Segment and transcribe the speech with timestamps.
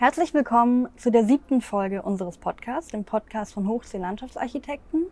[0.00, 5.02] Herzlich willkommen zu der siebten Folge unseres Podcasts, dem Podcast von Hochsee Landschaftsarchitekten.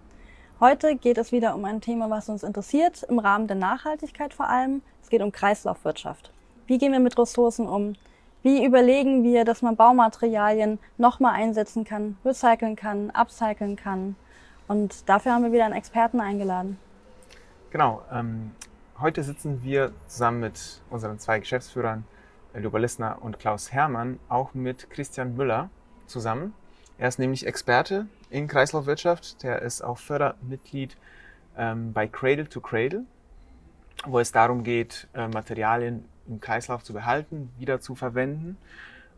[0.61, 4.49] Heute geht es wieder um ein Thema, was uns interessiert, im Rahmen der Nachhaltigkeit vor
[4.49, 4.81] allem.
[5.03, 6.33] Es geht um Kreislaufwirtschaft.
[6.67, 7.97] Wie gehen wir mit Ressourcen um?
[8.43, 14.17] Wie überlegen wir, dass man Baumaterialien nochmal einsetzen kann, recyceln kann, upcyclen kann?
[14.69, 16.79] Und dafür haben wir wieder einen Experten eingeladen.
[17.69, 18.01] Genau.
[18.11, 18.53] Ähm,
[18.99, 22.05] heute sitzen wir zusammen mit unseren zwei Geschäftsführern
[22.59, 25.71] Luba Lissner und Klaus Hermann auch mit Christian Müller
[26.07, 26.55] zusammen.
[26.99, 29.43] Er ist nämlich Experte in Kreislaufwirtschaft.
[29.43, 30.97] Der ist auch Fördermitglied
[31.57, 33.05] ähm, bei Cradle to Cradle,
[34.05, 38.57] wo es darum geht, äh, Materialien im Kreislauf zu behalten, wieder zu verwenden.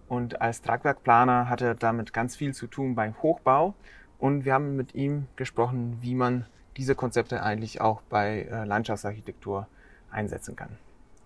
[0.08, 3.74] Und als Tragwerkplaner hat er damit ganz viel zu tun beim Hochbau.
[4.18, 6.46] Und wir haben mit ihm gesprochen, wie man
[6.76, 9.66] diese Konzepte eigentlich auch bei äh, Landschaftsarchitektur
[10.10, 10.76] einsetzen kann.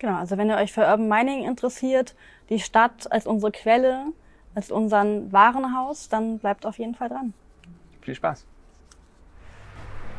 [0.04, 2.14] Genau, also wenn ihr euch für Urban Mining interessiert,
[2.50, 4.12] die Stadt als unsere Quelle,
[4.54, 7.32] als unseren Warenhaus, dann bleibt auf jeden Fall dran.
[8.02, 8.44] Viel Spaß.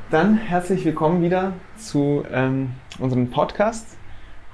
[0.09, 3.95] Dann herzlich willkommen wieder zu ähm, unserem Podcast.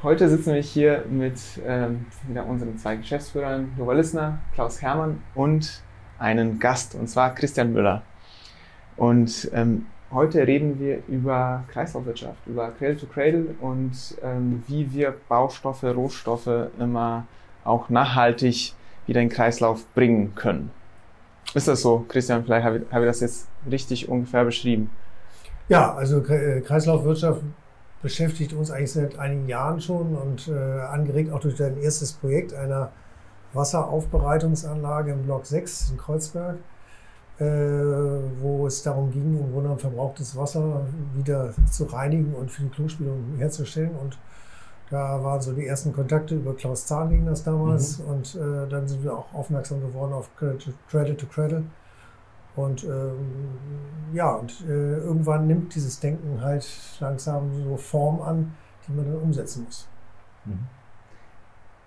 [0.04, 5.82] Heute sitzen wir hier mit ähm, wieder unseren zwei Geschäftsführern, Nova Lissner, Klaus Hermann und
[6.20, 8.02] einen Gast, und zwar Christian Müller.
[8.98, 15.16] Und ähm, Heute reden wir über Kreislaufwirtschaft, über Cradle to Cradle und ähm, wie wir
[15.30, 17.26] Baustoffe, Rohstoffe immer
[17.64, 18.74] auch nachhaltig
[19.08, 20.72] wieder in den Kreislauf bringen können.
[21.54, 22.44] Ist das so, Christian?
[22.44, 24.90] Vielleicht habe ich, habe ich das jetzt richtig ungefähr beschrieben.
[25.70, 27.42] Ja, also äh, Kreislaufwirtschaft
[28.02, 32.54] beschäftigt uns eigentlich seit einigen Jahren schon und äh, angeregt auch durch dein erstes Projekt
[32.54, 32.92] einer
[33.54, 36.58] Wasseraufbereitungsanlage im Block 6 in Kreuzberg
[37.40, 37.44] äh,
[38.76, 43.92] es darum ging, im Grunde verbrauchtes Wasser wieder zu reinigen und für die Klospülung herzustellen.
[44.02, 44.18] Und
[44.90, 48.00] da waren so die ersten Kontakte über Klaus Zahnling das damals.
[48.00, 48.06] Mhm.
[48.06, 51.64] Und äh, dann sind wir auch aufmerksam geworden auf Cradle to Cradle.
[52.56, 53.14] Und ähm,
[54.14, 56.68] ja, und äh, irgendwann nimmt dieses Denken halt
[57.00, 58.54] langsam so Form an,
[58.88, 59.88] die man dann umsetzen muss.
[60.46, 60.60] Mhm.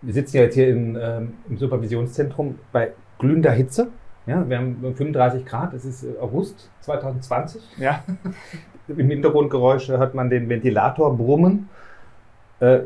[0.01, 3.89] Wir sitzen ja jetzt hier im, ähm, im Supervisionszentrum bei glühender Hitze.
[4.27, 7.63] Ja, wir haben 35 Grad, es ist äh, August 2020.
[7.79, 8.03] Ja.
[8.89, 11.69] Im Hintergrundgeräusche hört man den Ventilator brummen.
[12.61, 12.81] Äh,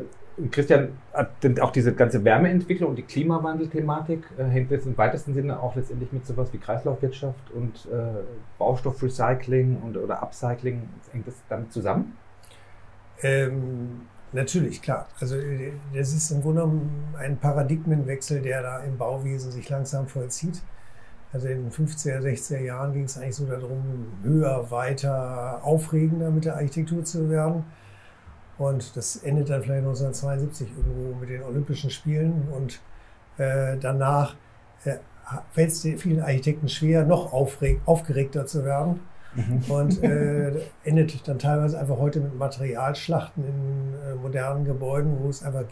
[0.51, 1.29] Christian hat
[1.59, 6.11] auch diese ganze Wärmeentwicklung und die Klimawandelthematik äh, hängt jetzt im weitesten Sinne auch letztendlich
[6.11, 8.21] mit sowas wie Kreislaufwirtschaft und äh,
[8.57, 10.87] Baustoffrecycling und, oder Upcycling.
[11.11, 12.17] Hängt das damit zusammen?
[13.21, 14.01] Ähm,
[14.31, 15.07] natürlich, klar.
[15.19, 20.07] Also äh, das ist im Grunde genommen ein Paradigmenwechsel, der da im Bauwesen sich langsam
[20.07, 20.61] vollzieht.
[21.31, 26.45] Also in den 50er, 60er Jahren ging es eigentlich so darum, höher, weiter, aufregender mit
[26.45, 27.65] der Architektur zu werden.
[28.57, 32.47] Und das endet dann vielleicht 1972 irgendwo mit den Olympischen Spielen.
[32.51, 32.81] Und
[33.37, 34.35] äh, danach
[34.83, 34.95] äh,
[35.51, 38.99] fällt es vielen Architekten schwer, noch aufgeregter zu werden.
[39.35, 39.71] Mhm.
[39.71, 40.51] Und äh,
[40.83, 45.65] endet dann teilweise einfach heute mit Materialschlachten in äh, modernen Gebäuden, wo es einfach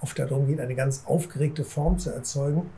[0.00, 2.70] oft darum geht, eine ganz aufgeregte Form zu erzeugen,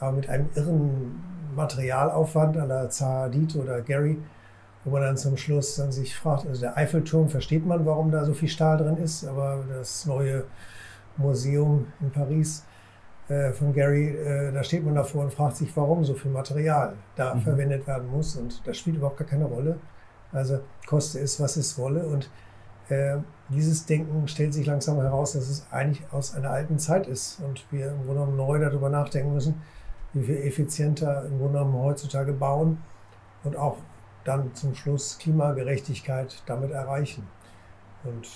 [0.00, 1.22] aber mit einem irren
[1.54, 4.18] Materialaufwand an der Zahadit oder Gary,
[4.84, 8.24] wo man dann zum Schluss dann sich fragt, also der Eiffelturm versteht man, warum da
[8.24, 10.44] so viel Stahl drin ist, aber das neue
[11.16, 12.64] Museum in Paris
[13.28, 16.94] äh, von Gary, äh, da steht man davor und fragt sich, warum so viel Material
[17.16, 17.40] da mhm.
[17.40, 19.78] verwendet werden muss und das spielt überhaupt gar keine Rolle.
[20.32, 22.28] Also koste es, was es wolle und
[22.88, 23.16] äh,
[23.48, 27.64] dieses Denken stellt sich langsam heraus, dass es eigentlich aus einer alten Zeit ist und
[27.70, 29.62] wir im Grunde genommen neu darüber nachdenken müssen,
[30.14, 32.78] wie wir effizienter im Grunde genommen heutzutage bauen
[33.42, 33.78] und auch
[34.24, 37.26] dann zum Schluss Klimagerechtigkeit damit erreichen.
[38.04, 38.26] Und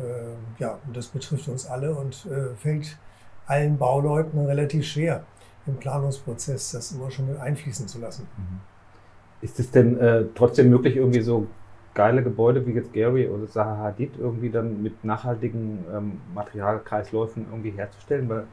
[0.00, 2.98] äh, ja, das betrifft uns alle und äh, fällt
[3.46, 5.24] allen Bauleuten relativ schwer
[5.66, 8.26] im Planungsprozess, das immer schon mit einfließen zu lassen.
[8.36, 8.60] Mhm.
[9.40, 11.46] Ist es denn äh, trotzdem möglich, irgendwie so
[11.94, 17.70] geile Gebäude wie jetzt Gary oder Zaha Hadid irgendwie dann mit nachhaltigen ähm, Materialkreisläufen irgendwie
[17.70, 18.28] herzustellen?
[18.28, 18.44] Weil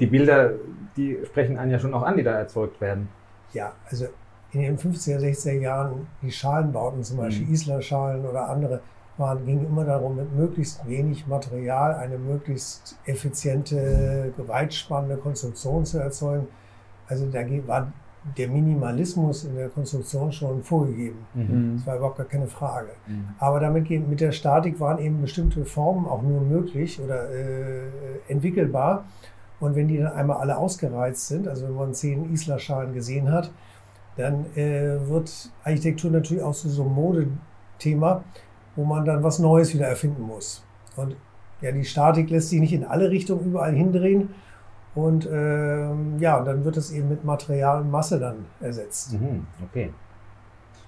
[0.00, 0.52] die Bilder,
[0.96, 3.08] die sprechen einen ja schon auch an, die da erzeugt werden.
[3.52, 4.06] Ja, also
[4.52, 7.54] in den 50er, 60er Jahren, die Schalenbauten, zum Beispiel mhm.
[7.54, 8.80] Isler-Schalen oder andere,
[9.16, 16.48] waren, ging immer darum, mit möglichst wenig Material eine möglichst effiziente, weitspannende Konstruktion zu erzeugen.
[17.06, 17.92] Also da war
[18.36, 21.26] der Minimalismus in der Konstruktion schon vorgegeben.
[21.34, 21.76] Mhm.
[21.76, 22.90] Das war überhaupt gar keine Frage.
[23.06, 23.28] Mhm.
[23.38, 27.82] Aber damit mit der Statik waren eben bestimmte Formen auch nur möglich oder äh,
[28.28, 29.04] entwickelbar.
[29.60, 33.50] Und wenn die dann einmal alle ausgereizt sind, also wenn man zehn Islerschalen gesehen hat,
[34.16, 38.22] dann äh, wird Architektur natürlich auch so, so ein Modethema,
[38.76, 40.64] wo man dann was Neues wieder erfinden muss.
[40.96, 41.16] Und
[41.60, 44.34] ja, die Statik lässt sich nicht in alle Richtungen überall hindrehen.
[44.94, 49.14] Und ähm, ja, dann wird es eben mit Material und Masse dann ersetzt.
[49.14, 49.90] Mhm, okay.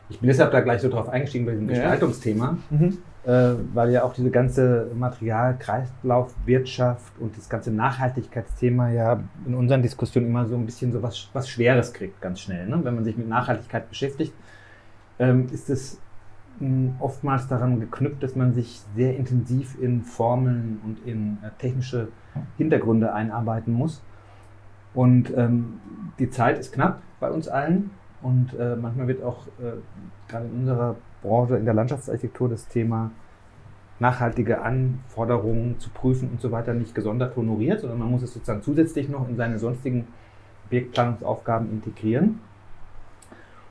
[0.08, 2.98] Ich bin deshalb da gleich so drauf eingestiegen bei diesem Gestaltungsthema, mhm.
[3.24, 10.28] äh, weil ja auch diese ganze Material-Kreislauf-Wirtschaft und das ganze Nachhaltigkeitsthema ja in unseren Diskussionen
[10.28, 12.68] immer so ein bisschen so was, was Schweres kriegt, ganz schnell.
[12.68, 12.78] Ne?
[12.84, 14.32] Wenn man sich mit Nachhaltigkeit beschäftigt,
[15.18, 16.00] ähm, ist es
[16.58, 22.08] hm, oftmals daran geknüpft, dass man sich sehr intensiv in Formeln und in äh, technische
[22.56, 24.02] Hintergründe einarbeiten muss.
[24.94, 25.80] Und ähm,
[26.18, 27.90] die Zeit ist knapp bei uns allen.
[28.22, 29.72] Und äh, manchmal wird auch äh,
[30.28, 33.10] gerade in unserer Branche, in der Landschaftsarchitektur, das Thema
[33.98, 38.62] nachhaltige Anforderungen zu prüfen und so weiter nicht gesondert honoriert, sondern man muss es sozusagen
[38.62, 40.06] zusätzlich noch in seine sonstigen
[40.66, 42.40] Objektplanungsaufgaben integrieren.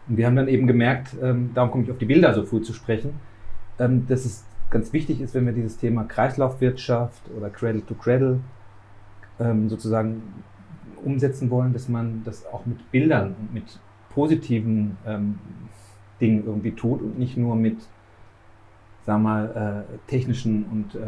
[0.08, 2.62] Und wir haben dann eben gemerkt, ähm, darum komme ich auf die Bilder so früh
[2.62, 3.16] zu sprechen,
[3.80, 8.40] ähm, dass es ganz wichtig ist, wenn wir dieses Thema Kreislaufwirtschaft oder Cradle to Cradle
[9.40, 10.22] ähm, sozusagen
[11.04, 13.80] umsetzen wollen, dass man das auch mit Bildern und mit
[14.16, 15.38] positiven ähm,
[16.20, 17.78] Dingen irgendwie tut und nicht nur mit,
[19.06, 21.00] sagen wir mal, äh, technischen und äh,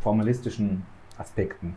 [0.00, 0.84] formalistischen
[1.18, 1.74] Aspekten.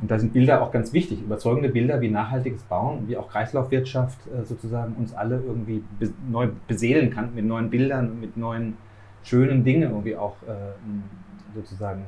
[0.00, 4.18] Und da sind Bilder auch ganz wichtig, überzeugende Bilder wie nachhaltiges Bauen, wie auch Kreislaufwirtschaft
[4.28, 8.76] äh, sozusagen uns alle irgendwie be neu beseelen kann mit neuen Bildern, mit neuen
[9.24, 10.54] schönen Dingen irgendwie auch äh,
[11.54, 12.04] sozusagen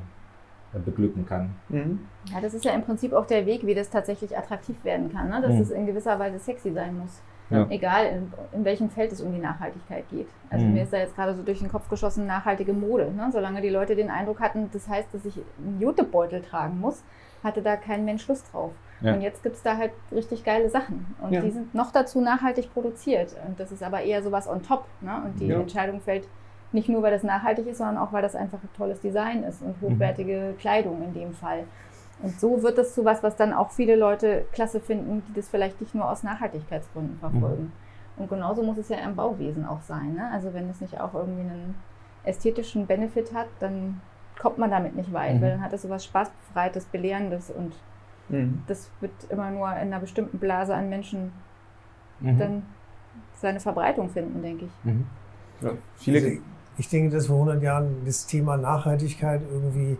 [0.73, 1.49] äh, beglücken kann.
[1.67, 1.99] Mhm.
[2.31, 5.29] Ja, das ist ja im Prinzip auch der Weg, wie das tatsächlich attraktiv werden kann,
[5.29, 5.41] ne?
[5.41, 5.61] dass mhm.
[5.61, 7.21] es in gewisser Weise sexy sein muss.
[7.51, 7.67] Ja.
[7.69, 10.27] Egal, in, in, welchem Feld es um die Nachhaltigkeit geht.
[10.49, 10.73] Also mhm.
[10.73, 13.11] mir ist da jetzt gerade so durch den Kopf geschossen, nachhaltige Mode.
[13.11, 13.29] Ne?
[13.31, 17.03] Solange die Leute den Eindruck hatten, das heißt, dass ich einen Jutebeutel tragen muss,
[17.43, 18.71] hatte da kein Mensch Lust drauf.
[19.01, 19.13] Ja.
[19.13, 21.13] Und jetzt gibt es da halt richtig geile Sachen.
[21.21, 21.41] Und ja.
[21.41, 23.35] die sind noch dazu nachhaltig produziert.
[23.47, 24.85] Und das ist aber eher sowas on top.
[25.01, 25.21] Ne?
[25.25, 26.27] Und die Entscheidung fällt
[26.71, 29.61] nicht nur, weil das nachhaltig ist, sondern auch, weil das einfach ein tolles Design ist
[29.61, 29.87] und mhm.
[29.87, 30.57] hochwertige mhm.
[30.57, 31.65] Kleidung in dem Fall.
[32.21, 35.49] Und so wird es zu was, was dann auch viele Leute klasse finden, die das
[35.49, 37.63] vielleicht nicht nur aus Nachhaltigkeitsgründen verfolgen.
[37.63, 37.71] Mhm.
[38.17, 40.13] Und genauso muss es ja im Bauwesen auch sein.
[40.13, 40.29] Ne?
[40.31, 41.75] Also wenn es nicht auch irgendwie einen
[42.23, 44.01] ästhetischen Benefit hat, dann
[44.39, 45.41] kommt man damit nicht weit, mhm.
[45.41, 47.73] weil dann hat es so was Spaßbefreites, Belehrendes und
[48.29, 48.63] mhm.
[48.67, 51.31] das wird immer nur in einer bestimmten Blase an Menschen
[52.19, 52.37] mhm.
[52.37, 52.63] dann
[53.35, 54.71] seine Verbreitung finden, denke ich.
[54.83, 55.05] Mhm.
[55.61, 56.41] Ja, viele also
[56.77, 59.97] ich denke, dass vor 100 Jahren das Thema Nachhaltigkeit irgendwie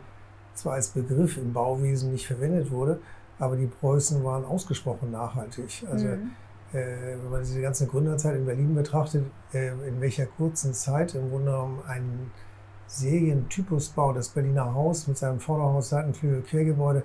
[0.53, 2.99] zwar als Begriff im Bauwesen nicht verwendet wurde,
[3.39, 5.83] aber die Preußen waren ausgesprochen nachhaltig.
[5.89, 6.31] Also mhm.
[6.73, 11.29] äh, wenn man diese ganze Gründerzeit in Berlin betrachtet, äh, in welcher kurzen Zeit im
[11.29, 12.31] Grunde genommen ein
[12.87, 17.03] Serientypusbau, das Berliner Haus mit seinem Vorderhaus, Seitenflügel, Quergebäude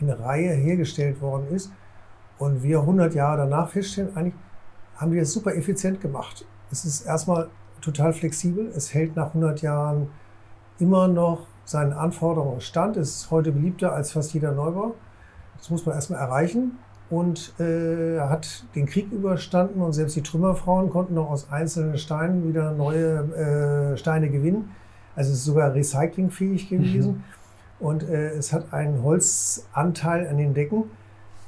[0.00, 1.70] in Reihe hergestellt worden ist.
[2.38, 4.34] Und wir 100 Jahre danach feststellen, eigentlich
[4.96, 6.44] haben die das super effizient gemacht.
[6.70, 7.48] Es ist erstmal
[7.80, 8.66] total flexibel.
[8.74, 10.08] Es hält nach 100 Jahren
[10.78, 12.96] immer noch seinen Anforderungen stand.
[12.96, 14.94] Es ist heute beliebter als fast jeder Neubau.
[15.58, 16.78] Das muss man erstmal erreichen
[17.10, 22.48] und äh, hat den Krieg überstanden und selbst die Trümmerfrauen konnten noch aus einzelnen Steinen
[22.48, 24.70] wieder neue äh, Steine gewinnen.
[25.14, 27.10] Also es ist sogar recyclingfähig gewesen.
[27.10, 27.24] Mhm.
[27.80, 30.84] Und äh, es hat einen Holzanteil an den Decken,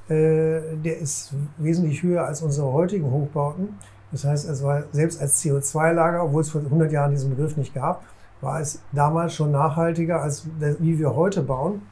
[0.09, 3.71] äh, der ist wesentlich höher als unsere heutigen Hochbauten.
[4.13, 7.73] Das heißt, es war selbst als CO2-Lager, obwohl es vor 100 Jahren diesen Begriff nicht
[7.73, 8.05] gab,
[8.41, 11.83] war es damals schon nachhaltiger, als wie wir heute bauen.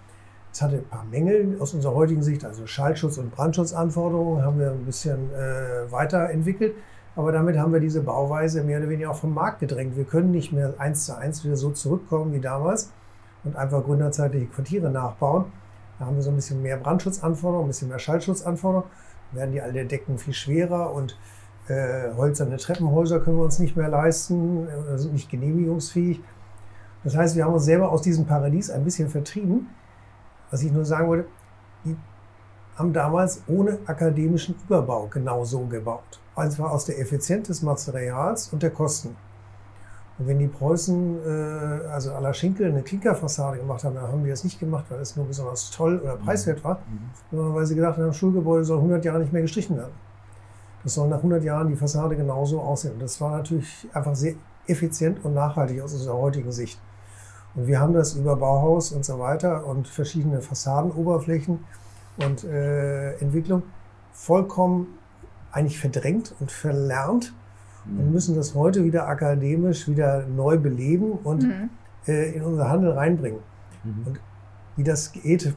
[0.53, 4.71] Es hatte ein paar Mängel aus unserer heutigen Sicht, also Schallschutz- und Brandschutzanforderungen haben wir
[4.71, 6.75] ein bisschen äh, weiterentwickelt.
[7.17, 9.97] Aber damit haben wir diese Bauweise mehr oder weniger auch vom Markt gedrängt.
[9.97, 12.93] Wir können nicht mehr eins zu eins wieder so zurückkommen wie damals
[13.45, 15.47] und einfach gründerzeitliche Quartiere nachbauen.
[15.99, 18.89] Da haben wir so ein bisschen mehr Brandschutzanforderungen, ein bisschen mehr Schallschutzanforderungen.
[19.33, 21.19] Dann werden die alle Decken viel schwerer und
[21.69, 26.21] äh, holzerne Treppenhäuser können wir uns nicht mehr leisten, äh, sind nicht genehmigungsfähig.
[27.09, 29.67] Das heißt, wir haben uns selber aus diesem Paradies ein bisschen vertrieben.
[30.51, 31.27] Was ich nur sagen wollte,
[31.83, 31.97] die
[32.77, 36.21] haben damals ohne akademischen Überbau genau so gebaut.
[36.35, 39.17] Und zwar aus der Effizienz des Materials und der Kosten.
[40.19, 44.23] Und wenn die Preußen, äh, also à la Schinkel, eine Klinkerfassade gemacht haben, dann haben
[44.23, 47.09] die das nicht gemacht, weil es nur besonders toll oder preiswert war, mhm.
[47.31, 49.95] sondern weil sie gedacht haben, das Schulgebäude soll 100 Jahre nicht mehr gestrichen werden.
[50.85, 52.93] Das soll nach 100 Jahren die Fassade genauso aussehen.
[52.93, 54.35] Und das war natürlich einfach sehr
[54.67, 56.79] effizient und nachhaltig aus unserer heutigen Sicht.
[57.59, 61.59] Und wir haben das über Bauhaus und so weiter und verschiedene Fassadenoberflächen
[62.25, 63.65] und äh, Entwicklung
[64.13, 64.99] vollkommen
[65.51, 67.35] eigentlich verdrängt und verlernt
[67.85, 67.99] mhm.
[67.99, 71.71] und müssen das heute wieder akademisch wieder neu beleben und mhm.
[72.07, 73.41] äh, in unser Handel reinbringen.
[73.83, 74.07] Mhm.
[74.07, 74.21] Und
[74.77, 75.53] wie das geht,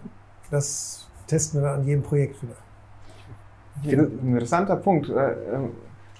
[0.50, 2.56] das testen wir dann an jedem Projekt wieder.
[3.84, 5.08] Interessanter Punkt.
[5.08, 5.70] Ich äh, äh,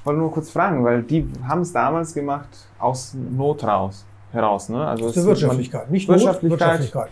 [0.04, 4.70] wollte nur kurz fragen, weil die haben es damals gemacht aus Not raus, heraus.
[4.70, 4.86] Ne?
[4.86, 6.60] Also aus der Wirtschaftlichkeit, nicht Wirtschaftlichkeit.
[6.60, 7.12] Wirtschaftlichkeit.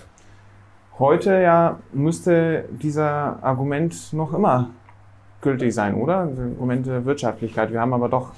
[0.98, 4.70] Heute ja müsste dieser Argument noch immer
[5.42, 6.24] gültig sein, oder?
[6.24, 7.72] Im Moment der Wirtschaftlichkeit.
[7.72, 8.34] Wir haben aber doch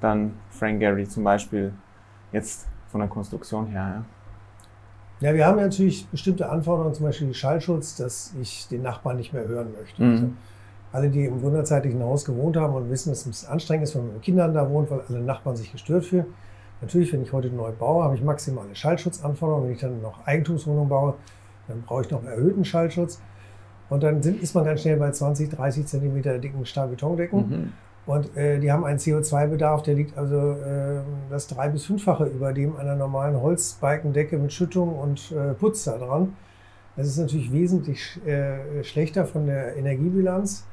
[0.00, 1.72] dann Frank Gehry zum Beispiel
[2.32, 4.04] jetzt von der Konstruktion her.
[5.20, 5.28] Ja.
[5.28, 9.32] ja, wir haben ja natürlich bestimmte Anforderungen, zum Beispiel Schallschutz, dass ich den Nachbarn nicht
[9.32, 10.02] mehr hören möchte.
[10.02, 10.12] Mhm.
[10.12, 10.30] Also
[10.92, 14.14] alle, die im wunderzeitlichen Haus gewohnt haben und wissen, dass es anstrengend ist, wenn man
[14.14, 16.26] mit Kindern da wohnt, weil alle Nachbarn sich gestört fühlen.
[16.80, 19.66] Natürlich, wenn ich heute neu baue, habe ich maximale Schallschutzanforderungen.
[19.66, 21.14] Wenn ich dann noch Eigentumswohnung baue,
[21.68, 23.20] dann brauche ich noch einen erhöhten Schallschutz.
[23.88, 27.48] Und dann sind, ist man ganz schnell bei 20, 30 Zentimeter dicken Stahlbetondecken.
[27.48, 27.72] Mhm.
[28.06, 32.52] Und äh, die haben einen CO2-Bedarf, der liegt also äh, das drei- bis fünffache über
[32.52, 36.36] dem einer normalen Holzbalkendecke mit Schüttung und äh, Putz da dran.
[36.96, 40.66] Das ist natürlich wesentlich äh, schlechter von der Energiebilanz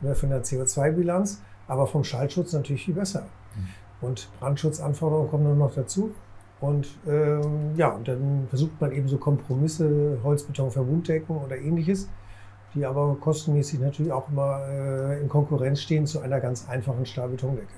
[0.00, 3.22] oder von der CO2-Bilanz, aber vom Schallschutz natürlich viel besser.
[3.56, 3.85] Mhm.
[4.00, 6.12] Und Brandschutzanforderungen kommen nur noch dazu.
[6.60, 12.08] Und ähm, ja, und dann versucht man eben so Kompromisse, Holzbeton-Verbunddecken oder ähnliches
[12.76, 17.72] die aber kostenmäßig natürlich auch immer äh, in Konkurrenz stehen zu einer ganz einfachen Stahlbetondecke.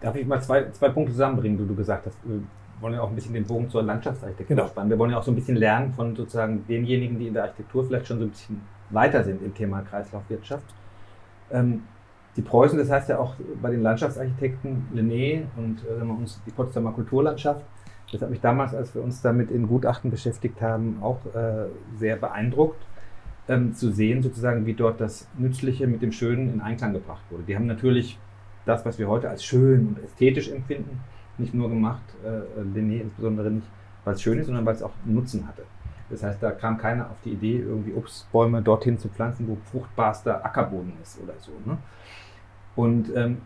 [0.00, 2.16] Darf ich mal zwei, zwei Punkte zusammenbringen, die du gesagt hast?
[2.22, 2.40] Wir
[2.80, 4.68] wollen ja auch ein bisschen den Bogen zur Landschaftsarchitektur genau.
[4.68, 4.88] spannen.
[4.88, 7.84] Wir wollen ja auch so ein bisschen lernen von sozusagen denjenigen, die in der Architektur
[7.84, 10.64] vielleicht schon so ein bisschen weiter sind im Thema Kreislaufwirtschaft.
[11.50, 11.82] Ähm,
[12.38, 16.92] die Preußen, das heißt ja auch bei den Landschaftsarchitekten Lené und äh, uns die Potsdamer
[16.92, 17.64] Kulturlandschaft,
[18.12, 21.66] das hat mich damals, als wir uns damit in Gutachten beschäftigt haben, auch äh,
[21.98, 22.80] sehr beeindruckt
[23.48, 27.42] ähm, zu sehen, sozusagen, wie dort das Nützliche mit dem Schönen in Einklang gebracht wurde.
[27.42, 28.18] Die haben natürlich
[28.64, 31.00] das, was wir heute als schön und ästhetisch empfinden,
[31.38, 33.66] nicht nur gemacht, äh, Linné insbesondere nicht,
[34.04, 35.64] weil es schön ist, sondern weil es auch Nutzen hatte.
[36.08, 40.44] Das heißt, da kam keiner auf die Idee, irgendwie Obstbäume dorthin zu pflanzen, wo fruchtbarster
[40.44, 41.52] Ackerboden ist oder so.
[41.66, 41.76] Ne?
[42.78, 43.38] Und ähm,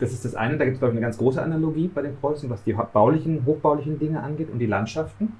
[0.00, 2.16] das ist das eine, da gibt es, glaube ich, eine ganz große Analogie bei den
[2.16, 5.34] Preußen, was die baulichen, hochbaulichen Dinge angeht und die Landschaften.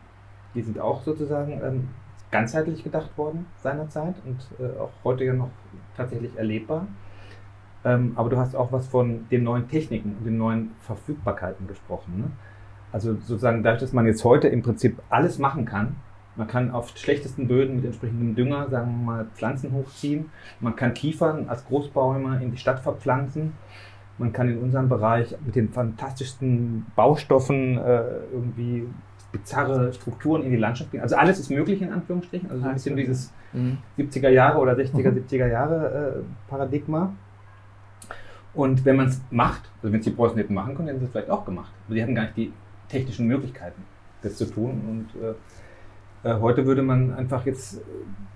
[0.55, 1.89] Die sind auch sozusagen ähm,
[2.31, 5.51] ganzheitlich gedacht worden seinerzeit und äh, auch heute ja noch
[5.97, 6.87] tatsächlich erlebbar.
[7.85, 12.17] Ähm, aber du hast auch was von den neuen Techniken und den neuen Verfügbarkeiten gesprochen.
[12.17, 12.31] Ne?
[12.93, 15.97] Also sozusagen dadurch, dass man jetzt heute im Prinzip alles machen kann,
[16.41, 20.31] man kann auf schlechtesten Böden mit entsprechendem Dünger, sagen wir mal, Pflanzen hochziehen.
[20.61, 23.53] Man kann Kiefern als Großbäume in die Stadt verpflanzen.
[24.17, 28.89] Man kann in unserem Bereich mit den fantastischsten Baustoffen äh, irgendwie
[29.31, 31.03] bizarre Strukturen in die Landschaft bringen.
[31.03, 32.51] Also alles ist möglich in Anführungsstrichen.
[32.51, 33.77] Also so ein bisschen dieses mhm.
[33.99, 35.19] 70er Jahre oder 60er, mhm.
[35.19, 37.13] 70er Jahre äh, Paradigma.
[38.55, 41.05] Und wenn man es macht, also wenn es die Preußen hätten machen können, hätten sie
[41.05, 41.73] es vielleicht auch gemacht.
[41.87, 42.53] Aber die hatten gar nicht die
[42.89, 43.83] technischen Möglichkeiten,
[44.23, 45.07] das zu tun.
[45.15, 45.35] Und äh, äh,
[46.29, 47.81] heute würde man einfach jetzt äh,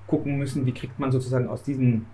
[0.06, 2.06] gucken müssen, wie kriegt man sozusagen aus diesem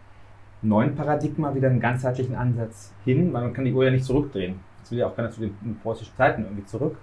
[0.62, 4.60] neuen Paradigma wieder einen ganzheitlichen Ansatz hin, weil man kann die Uhr ja nicht zurückdrehen.
[4.80, 6.96] Das will ja auch keiner zu den preußischen Zeiten irgendwie zurück.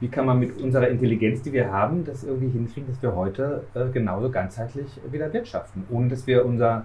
[0.00, 3.64] Wie kann man mit unserer Intelligenz, die wir haben, das irgendwie hinkriegen, dass wir heute
[3.74, 6.84] äh, genauso ganzheitlich wieder wirtschaften, ohne dass wir unser,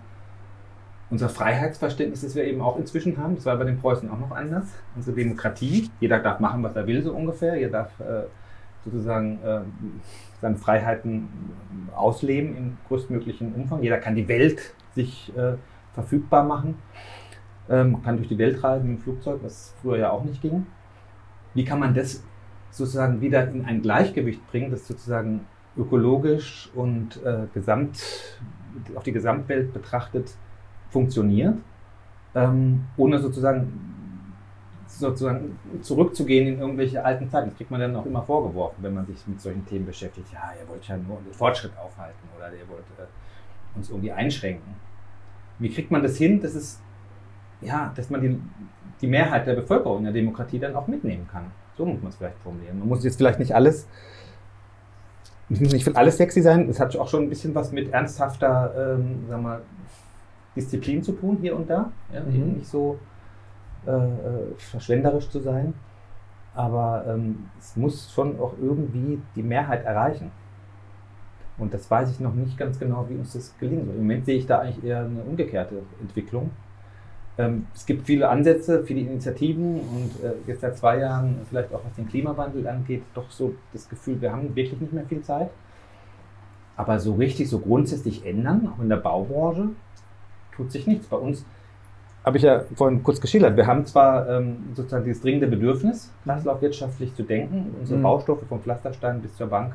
[1.10, 4.32] unser Freiheitsverständnis, das wir eben auch inzwischen haben, das war bei den Preußen auch noch
[4.32, 8.24] anders, unsere Demokratie, jeder darf machen, was er will, so ungefähr, jeder darf äh,
[8.86, 9.62] sozusagen äh,
[10.42, 11.28] seine Freiheiten
[11.96, 15.54] ausleben im größtmöglichen Umfang, jeder kann die Welt sich äh,
[15.94, 16.76] verfügbar machen,
[17.70, 20.66] ähm, kann durch die Welt reisen dem Flugzeug, was früher ja auch nicht ging.
[21.54, 22.24] Wie kann man das
[22.72, 25.42] sozusagen wieder in ein Gleichgewicht bringen, das sozusagen
[25.78, 28.00] ökologisch und äh, gesamt,
[28.96, 30.36] auf die Gesamtwelt betrachtet
[30.90, 31.58] funktioniert,
[32.36, 33.99] ähm, ohne sozusagen,
[34.90, 37.50] sozusagen zurückzugehen in irgendwelche alten Zeiten.
[37.50, 40.28] Das kriegt man dann auch immer vorgeworfen, wenn man sich mit solchen Themen beschäftigt.
[40.34, 44.76] Ja, ihr wollt ja nur den Fortschritt aufhalten oder ihr wollt äh, uns irgendwie einschränken.
[45.60, 46.82] Wie kriegt man das hin, dass es
[47.62, 48.40] ja, dass man die,
[49.02, 51.52] die Mehrheit der Bevölkerung in der Demokratie dann auch mitnehmen kann?
[51.78, 52.80] So muss man es vielleicht formulieren.
[52.80, 53.88] Man muss jetzt vielleicht nicht alles,
[55.50, 56.70] es muss nicht alles sexy sein.
[56.70, 59.62] Es hat auch schon ein bisschen was mit ernsthafter, ähm, sagen wir,
[60.56, 61.92] Disziplin zu tun hier und da.
[62.14, 62.36] Ja, mhm.
[62.36, 63.00] Eben nicht so
[63.86, 65.74] äh, äh, verschwenderisch zu sein.
[66.54, 70.32] Aber ähm, es muss schon auch irgendwie die Mehrheit erreichen.
[71.58, 73.96] Und das weiß ich noch nicht ganz genau, wie uns das gelingen soll.
[73.96, 76.52] Im Moment sehe ich da eigentlich eher eine umgekehrte Entwicklung.
[77.38, 81.82] Ähm, es gibt viele Ansätze, viele Initiativen und äh, jetzt seit zwei Jahren, vielleicht auch
[81.86, 85.50] was den Klimawandel angeht, doch so das Gefühl, wir haben wirklich nicht mehr viel Zeit.
[86.76, 89.70] Aber so richtig, so grundsätzlich ändern, auch in der Baubranche,
[90.56, 91.08] tut sich nichts.
[91.08, 91.46] Bei uns
[92.24, 93.56] habe ich ja vorhin kurz geschildert.
[93.56, 98.04] Wir haben zwar ähm, sozusagen dieses dringende Bedürfnis, kreislaufwirtschaftlich zu denken, unsere mhm.
[98.04, 99.74] Baustoffe vom Pflasterstein bis zur Bank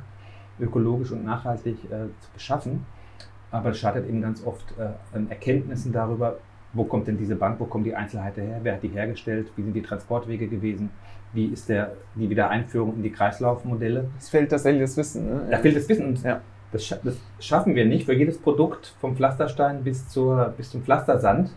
[0.60, 2.86] ökologisch und nachhaltig äh, zu beschaffen,
[3.50, 6.38] aber es scheitert eben ganz oft äh, an Erkenntnissen darüber,
[6.72, 9.62] wo kommt denn diese Bank, wo kommen die Einzelheiten her, wer hat die hergestellt, wie
[9.62, 10.90] sind die Transportwege gewesen,
[11.32, 14.08] wie ist der, die Wiedereinführung in die Kreislaufmodelle.
[14.18, 15.26] Es fehlt tatsächlich das Wissen.
[15.26, 15.46] Ne?
[15.50, 16.40] Da fehlt das Wissen ja.
[16.72, 20.82] Das, scha das, schaffen wir nicht für jedes Produkt vom Pflasterstein bis, zur, bis zum
[20.82, 21.50] Pflastersand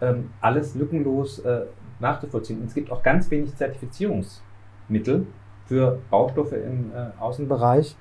[0.00, 1.62] ähm, alles lückenlos äh,
[2.00, 2.60] nachzuvollziehen.
[2.60, 5.26] Und es gibt auch ganz wenig Zertifizierungsmittel
[5.66, 7.96] für Baustoffe im äh, Außenbereich.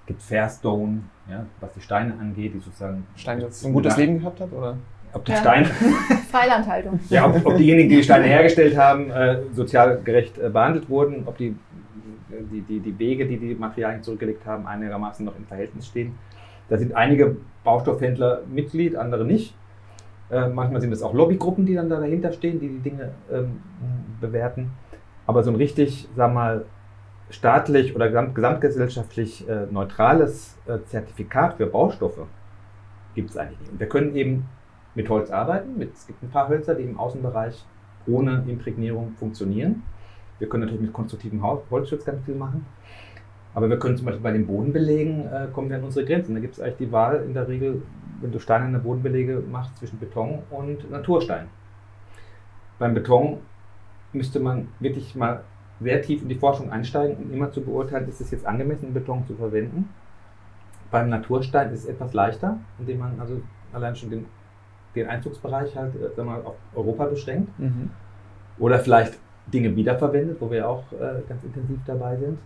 [0.00, 3.06] Es gibt Fairstone, ja, was die Steine angeht, die sozusagen.
[3.16, 4.76] Stein jetzt ein gutes Leben gehabt hat, oder?
[5.12, 5.40] Ob der ja.
[5.40, 5.64] Stein.
[6.30, 7.00] Freilandhaltung.
[7.08, 11.24] ja, ob, ob, diejenigen, die die Steine hergestellt haben, äh, sozial gerecht äh, behandelt wurden,
[11.26, 11.56] ob die,
[12.50, 16.16] die, die, die Wege, die die Materialien zurückgelegt haben, einigermaßen noch im Verhältnis stehen.
[16.68, 19.54] Da sind einige Baustoffhändler Mitglied, andere nicht.
[20.30, 23.60] Äh, manchmal sind es auch Lobbygruppen, die dann da dahinter stehen, die die Dinge ähm,
[24.20, 24.70] bewerten.
[25.26, 26.64] Aber so ein richtig, sag mal,
[27.30, 32.26] staatlich oder gesamtgesellschaftlich äh, neutrales äh, Zertifikat für Baustoffe
[33.14, 33.72] gibt es eigentlich nicht.
[33.72, 34.46] Und wir können eben
[34.94, 35.78] mit Holz arbeiten.
[35.78, 37.64] Mit, es gibt ein paar Hölzer, die im Außenbereich
[38.06, 39.82] ohne Imprägnierung funktionieren.
[40.38, 42.66] Wir können natürlich mit konstruktivem Holzschutz ganz viel machen.
[43.54, 46.34] Aber wir können zum Beispiel bei den Bodenbelegen, äh, kommen wir an unsere Grenzen.
[46.34, 47.82] Da gibt es eigentlich die Wahl in der Regel,
[48.20, 51.48] wenn du steinerne Bodenbelege machst, zwischen Beton und Naturstein.
[52.78, 53.38] Beim Beton
[54.12, 55.42] müsste man wirklich mal
[55.80, 59.26] sehr tief in die Forschung einsteigen, um immer zu beurteilen, ist es jetzt angemessen, Beton
[59.26, 59.88] zu verwenden.
[60.90, 63.40] Beim Naturstein ist es etwas leichter, indem man also
[63.72, 64.26] allein schon den,
[64.94, 67.58] den Einzugsbereich halt äh, sagen wir, auf Europa beschränkt.
[67.58, 67.90] Mhm.
[68.58, 72.38] Oder vielleicht Dinge wiederverwendet, wo wir auch äh, ganz intensiv dabei sind.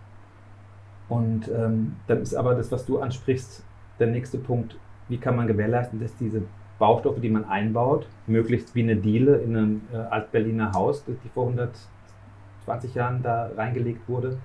[1.09, 3.65] Und ähm, dann ist aber das, was du ansprichst,
[3.99, 4.77] der nächste Punkt,
[5.09, 6.43] wie kann man gewährleisten, dass diese
[6.79, 11.47] Baustoffe, die man einbaut, möglichst wie eine Diele in einem äh, Altberliner Haus, die vor
[11.47, 14.39] 120 Jahren da reingelegt wurde,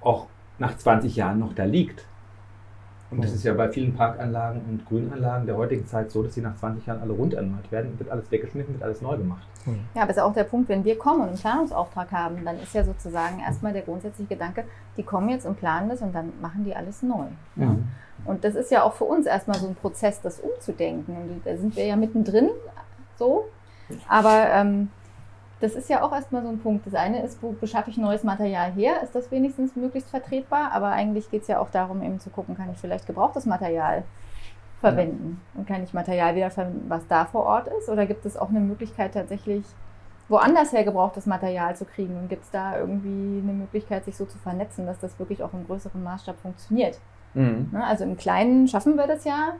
[0.00, 0.28] auch
[0.58, 2.06] nach 20 Jahren noch da liegt.
[3.10, 6.40] Und das ist ja bei vielen Parkanlagen und Grünanlagen der heutigen Zeit so, dass sie
[6.40, 9.42] nach 20 Jahren alle rund erneuert werden, wird alles weggeschnitten, wird alles neu gemacht.
[9.64, 9.80] Hm.
[9.94, 12.72] Ja, aber ist auch der Punkt, wenn wir kommen und einen Planungsauftrag haben, dann ist
[12.72, 14.64] ja sozusagen erstmal der grundsätzliche Gedanke,
[14.96, 17.26] die kommen jetzt und planen das und dann machen die alles neu.
[17.56, 17.88] Mhm.
[18.24, 21.16] Und das ist ja auch für uns erstmal so ein Prozess, das umzudenken.
[21.16, 22.50] Und da sind wir ja mittendrin
[23.18, 23.46] so.
[24.08, 24.90] Aber ähm,
[25.60, 26.86] das ist ja auch erstmal so ein Punkt.
[26.86, 29.02] Das eine ist, wo beschaffe ich neues Material her?
[29.02, 30.72] Ist das wenigstens möglichst vertretbar?
[30.72, 34.04] Aber eigentlich geht es ja auch darum, eben zu gucken, kann ich vielleicht gebrauchtes Material
[34.80, 35.40] verwenden?
[35.52, 35.60] Ja.
[35.60, 37.88] Und kann ich Material wieder verwenden, was da vor Ort ist?
[37.88, 39.64] Oder gibt es auch eine Möglichkeit tatsächlich
[40.28, 42.16] woanders her gebrauchtes Material zu kriegen?
[42.16, 45.52] Und gibt es da irgendwie eine Möglichkeit, sich so zu vernetzen, dass das wirklich auch
[45.52, 46.98] im größeren Maßstab funktioniert?
[47.34, 47.68] Mhm.
[47.72, 49.54] Ne, also im Kleinen schaffen wir das ja,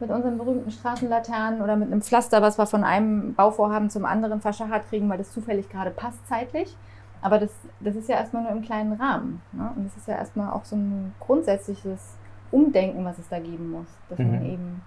[0.00, 4.40] mit unseren berühmten Straßenlaternen oder mit einem Pflaster, was wir von einem Bauvorhaben zum anderen
[4.40, 6.76] verschachert kriegen, weil das zufällig gerade passt zeitlich.
[7.20, 9.42] Aber das, das ist ja erstmal nur im kleinen Rahmen.
[9.52, 9.70] Ne?
[9.74, 12.14] Und das ist ja erstmal auch so ein grundsätzliches
[12.50, 14.30] Umdenken, was es da geben muss, dass mhm.
[14.30, 14.82] man eben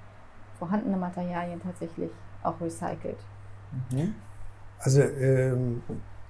[0.58, 2.12] vorhandene Materialien tatsächlich
[2.44, 3.18] auch recycelt.
[3.92, 4.16] Mhm.
[4.80, 5.84] Also ähm,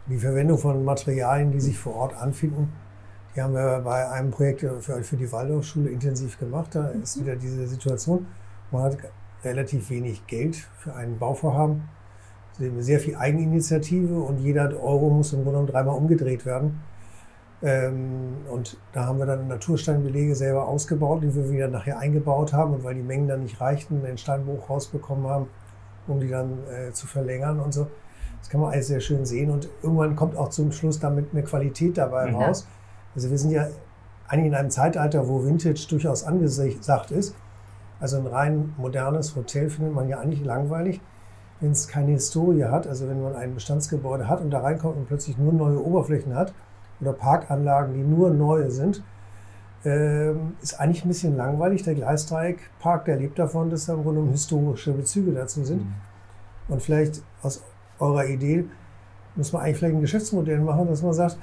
[0.08, 2.72] die Verwendung von Materialien, die sich vor Ort anfinden,
[3.36, 6.76] die haben wir bei einem Projekt für, für die Waldorfschule intensiv gemacht.
[6.76, 7.22] Da ist mhm.
[7.22, 8.26] wieder diese Situation.
[8.72, 8.98] Man hat
[9.44, 11.90] relativ wenig Geld für ein Bauvorhaben,
[12.80, 16.82] sehr viel Eigeninitiative und jeder Euro muss im Grunde genommen dreimal umgedreht werden.
[17.64, 22.74] Ähm, und da haben wir dann Natursteinbelege selber ausgebaut, die wir wieder nachher eingebaut haben
[22.74, 25.48] und weil die Mengen dann nicht reichten, den Steinbruch rausbekommen haben,
[26.08, 27.88] um die dann äh, zu verlängern und so.
[28.40, 31.44] Das kann man alles sehr schön sehen und irgendwann kommt auch zum Schluss damit eine
[31.44, 32.38] Qualität dabei ja.
[32.38, 32.68] raus.
[33.14, 33.68] Also wir sind ja
[34.28, 37.36] eigentlich in einem Zeitalter, wo Vintage durchaus angesagt ist.
[38.02, 41.00] Also ein rein modernes Hotel findet man ja eigentlich langweilig,
[41.60, 42.88] wenn es keine Historie hat.
[42.88, 46.54] Also wenn man ein Bestandsgebäude hat und da reinkommt und plötzlich nur neue Oberflächen hat
[47.00, 49.04] oder Parkanlagen, die nur neue sind,
[49.86, 51.84] ähm, ist eigentlich ein bisschen langweilig.
[51.84, 55.86] Der Gleisdreieckpark, der lebt davon, dass da im Grunde historische Bezüge dazu sind.
[55.86, 55.94] Mhm.
[56.68, 57.64] Und vielleicht aus
[58.00, 58.66] eurer Idee
[59.36, 61.38] muss man eigentlich vielleicht ein Geschäftsmodell machen, dass man sagt,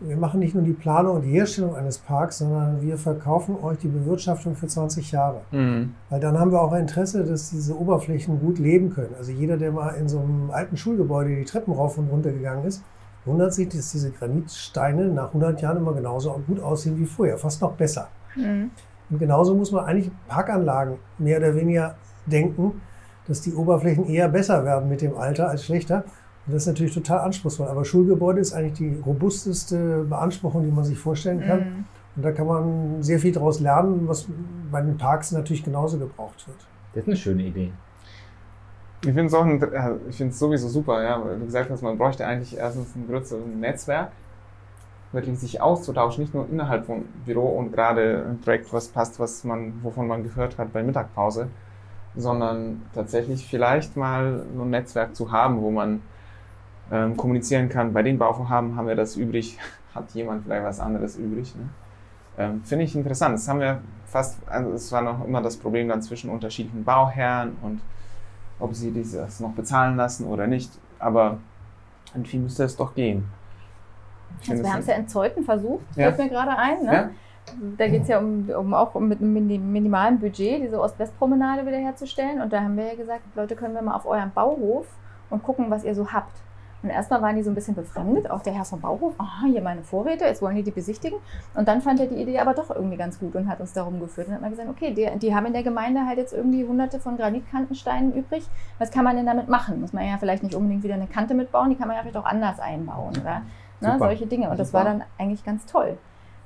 [0.00, 3.78] wir machen nicht nur die Planung und die Herstellung eines Parks, sondern wir verkaufen euch
[3.78, 5.40] die Bewirtschaftung für 20 Jahre.
[5.50, 5.94] Mhm.
[6.08, 9.14] Weil dann haben wir auch ein Interesse, dass diese Oberflächen gut leben können.
[9.18, 12.64] Also jeder, der mal in so einem alten Schulgebäude die Treppen rauf und runter gegangen
[12.64, 12.82] ist,
[13.24, 17.60] wundert sich, dass diese Granitsteine nach 100 Jahren immer genauso gut aussehen wie vorher, fast
[17.60, 18.08] noch besser.
[18.36, 18.70] Mhm.
[19.10, 22.80] Und genauso muss man eigentlich Parkanlagen mehr oder weniger denken,
[23.26, 26.04] dass die Oberflächen eher besser werden mit dem Alter als schlechter.
[26.48, 27.68] Und das ist natürlich total anspruchsvoll.
[27.68, 31.58] Aber Schulgebäude ist eigentlich die robusteste Beanspruchung, die man sich vorstellen kann.
[31.60, 31.84] Mhm.
[32.16, 34.26] Und da kann man sehr viel daraus lernen, was
[34.72, 36.56] bei den Parks natürlich genauso gebraucht wird.
[36.94, 37.70] Das ist eine schöne Idee.
[39.02, 39.62] Ich finde es auch ein,
[40.08, 43.06] ich finde es sowieso super, ja, weil du gesagt hast, man bräuchte eigentlich erstens ein
[43.06, 44.10] größeres Netzwerk,
[45.12, 49.44] wirklich sich auszutauschen, nicht nur innerhalb vom Büro und gerade ein Projekt, was passt, was
[49.44, 51.48] man, wovon man gehört hat bei Mittagpause,
[52.16, 56.00] sondern tatsächlich vielleicht mal so ein Netzwerk zu haben, wo man
[56.90, 57.92] ähm, kommunizieren kann.
[57.92, 59.58] Bei den Bauvorhaben haben wir das übrig,
[59.94, 61.54] hat jemand vielleicht was anderes übrig.
[61.54, 61.68] Ne?
[62.38, 63.34] Ähm, Finde ich interessant.
[63.34, 67.56] Das haben wir fast, also es war noch immer das Problem dann zwischen unterschiedlichen Bauherren
[67.62, 67.80] und
[68.60, 70.70] ob sie das noch bezahlen lassen oder nicht.
[70.98, 71.38] Aber
[72.14, 73.28] irgendwie müsste es doch gehen.
[74.48, 76.12] Also wir haben es ja in Zeuthen versucht, ja.
[76.12, 76.84] fällt mir gerade ein.
[76.84, 76.92] Ne?
[76.92, 77.10] Ja.
[77.76, 79.32] Da geht es ja um, um auch um mit einem
[79.72, 82.42] minimalen Budget diese Ost-West-Promenade wiederherzustellen.
[82.42, 84.86] Und da haben wir ja gesagt, Leute, können wir mal auf euren Bauhof
[85.30, 86.36] und gucken, was ihr so habt.
[86.82, 89.62] Und erstmal waren die so ein bisschen befremdet, auch der Herr vom Bauhof, aha, hier
[89.62, 91.18] meine Vorräte, jetzt wollen die die besichtigen.
[91.54, 93.98] Und dann fand er die Idee aber doch irgendwie ganz gut und hat uns darum
[93.98, 94.28] geführt.
[94.28, 97.00] Und hat mal gesagt, okay, die, die haben in der Gemeinde halt jetzt irgendwie hunderte
[97.00, 98.44] von Granitkantensteinen übrig.
[98.78, 99.80] Was kann man denn damit machen?
[99.80, 102.18] Muss man ja vielleicht nicht unbedingt wieder eine Kante mitbauen, die kann man ja vielleicht
[102.18, 103.42] auch anders einbauen, oder?
[103.80, 104.50] Ne, solche Dinge.
[104.50, 105.98] Und das war dann eigentlich ganz toll.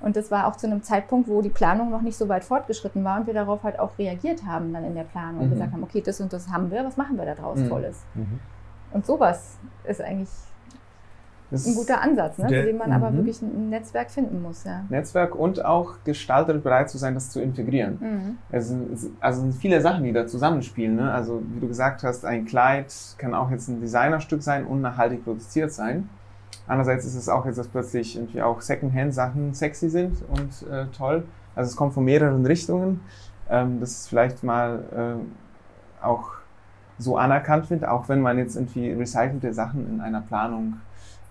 [0.03, 3.05] Und das war auch zu einem Zeitpunkt, wo die Planung noch nicht so weit fortgeschritten
[3.05, 5.43] war und wir darauf halt auch reagiert haben dann in der Planung mhm.
[5.43, 7.69] und gesagt haben, okay, das und das haben wir, was machen wir da draus mhm.
[7.69, 8.05] Tolles?
[8.15, 8.41] Mhm.
[8.93, 10.29] Und sowas ist eigentlich
[11.53, 12.49] das ein guter Ansatz, ne?
[12.49, 13.19] für den man aber mhm.
[13.19, 14.65] wirklich ein Netzwerk finden muss.
[14.65, 14.85] Ja.
[14.89, 17.99] Netzwerk und auch gestalterisch bereit zu sein, das zu integrieren.
[18.01, 18.39] Mhm.
[18.51, 20.97] Es sind, also sind viele Sachen, die da zusammenspielen.
[20.97, 21.13] Ne?
[21.13, 25.25] Also wie du gesagt hast, ein Kleid kann auch jetzt ein Designerstück sein und nachhaltig
[25.25, 26.09] produziert sein.
[26.67, 31.25] Andererseits ist es auch jetzt, dass plötzlich irgendwie auch Secondhand-Sachen sexy sind und äh, toll.
[31.55, 33.01] Also es kommt von mehreren Richtungen.
[33.51, 35.21] Ähm, das ist vielleicht mal
[36.01, 36.31] äh, auch
[36.99, 40.75] so anerkannt wird, auch wenn man jetzt irgendwie recycelte Sachen in einer Planung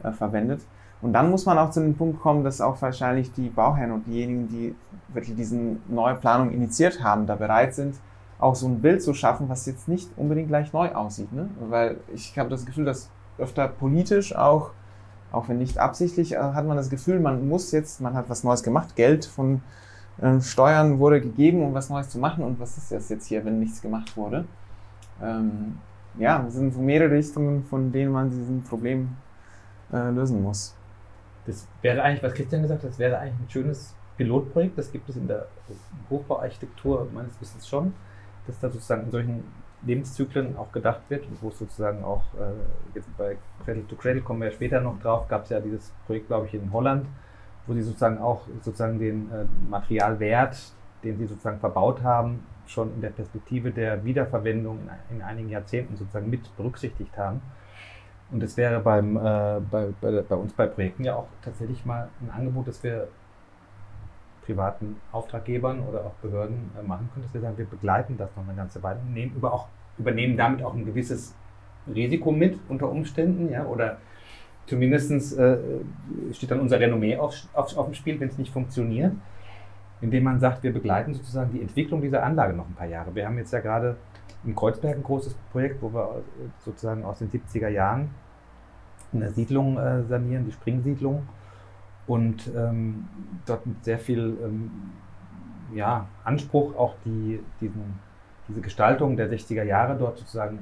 [0.04, 0.62] äh, verwendet.
[1.02, 4.06] Und dann muss man auch zu dem Punkt kommen, dass auch wahrscheinlich die Bauherren und
[4.06, 4.76] diejenigen, die
[5.14, 7.96] wirklich diese neue Planung initiiert haben, da bereit sind,
[8.40, 11.32] auch so ein Bild zu schaffen, was jetzt nicht unbedingt gleich neu aussieht.
[11.34, 11.50] Ne?
[11.70, 14.72] Weil ich habe das Gefühl, dass öfter politisch auch,
[15.32, 18.44] auch wenn nicht absichtlich, äh, hat man das Gefühl, man muss jetzt, man hat was
[18.44, 19.62] Neues gemacht, Geld von
[20.22, 22.44] äh, Steuern wurde gegeben, um was Neues zu machen.
[22.44, 24.46] Und was ist das jetzt hier, wenn nichts gemacht wurde?
[25.22, 25.78] Ähm,
[26.18, 29.16] ja, es sind mehrere Richtungen, von denen man diesen Problem
[29.94, 30.76] äh, lösen muss.
[31.46, 34.78] Das wäre eigentlich, was Christian gesagt hat, das wäre eigentlich ein schönes Pilotprojekt.
[34.78, 35.48] Das gibt es in der
[36.10, 37.94] Hochbauarchitektur meines Wissens schon,
[38.46, 39.44] dass da sozusagen in solchen
[39.84, 42.54] Lebenszyklen auch gedacht wird und wo es sozusagen auch, äh,
[42.94, 45.92] jetzt bei Cradle to Cradle kommen wir ja später noch drauf, gab es ja dieses
[46.06, 47.08] Projekt, glaube ich, in Holland,
[47.66, 50.58] wo sie sozusagen auch sozusagen den äh, Materialwert,
[51.04, 54.80] den sie sozusagen verbaut haben, schon in der Perspektive der Wiederverwendung
[55.10, 57.42] in, in einigen Jahrzehnten sozusagen mit berücksichtigt haben.
[58.32, 59.20] Und es wäre beim, äh,
[59.70, 63.10] bei, bei, bei, uns bei Projekten ja auch tatsächlich mal ein Angebot, das wir
[64.46, 68.48] privaten Auftraggebern oder auch Behörden äh, machen können, dass wir sagen, wir begleiten das noch
[68.48, 71.36] eine ganze Weile und nehmen über auch, übernehmen damit auch ein gewisses
[71.94, 73.98] Risiko mit unter Umständen, ja, oder
[74.66, 75.58] zumindest äh,
[76.32, 79.14] steht dann unser Renommee auf, auf, auf dem Spiel, wenn es nicht funktioniert
[80.02, 83.14] indem man sagt, wir begleiten sozusagen die Entwicklung dieser Anlage noch ein paar Jahre.
[83.14, 83.98] Wir haben jetzt ja gerade
[84.44, 86.24] in Kreuzberg ein großes Projekt, wo wir
[86.60, 88.10] sozusagen aus den 70er Jahren
[89.14, 91.28] eine Siedlung äh, sanieren, die Springsiedlung.
[92.08, 93.08] Und ähm,
[93.46, 94.72] dort mit sehr viel ähm,
[95.74, 98.00] ja, Anspruch auch die, diesen,
[98.48, 100.60] diese Gestaltung der 60er Jahre dort sozusagen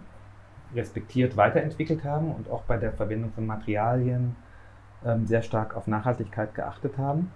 [0.75, 4.35] respektiert weiterentwickelt haben und auch bei der Verwendung von Materialien
[5.05, 7.31] ähm, sehr stark auf Nachhaltigkeit geachtet haben.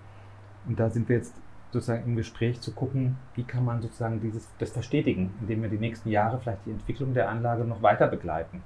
[0.67, 1.33] Und da sind wir jetzt
[1.73, 5.79] sozusagen im Gespräch zu gucken, wie kann man sozusagen dieses, das verstetigen, indem wir die
[5.79, 8.61] nächsten Jahre vielleicht die Entwicklung der Anlage noch weiter begleiten.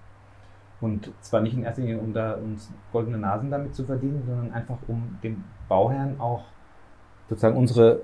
[0.82, 4.52] Und zwar nicht in erster Linie, um da uns goldene Nasen damit zu verdienen, sondern
[4.52, 6.44] einfach um dem Bauherrn auch
[7.30, 8.02] sozusagen unsere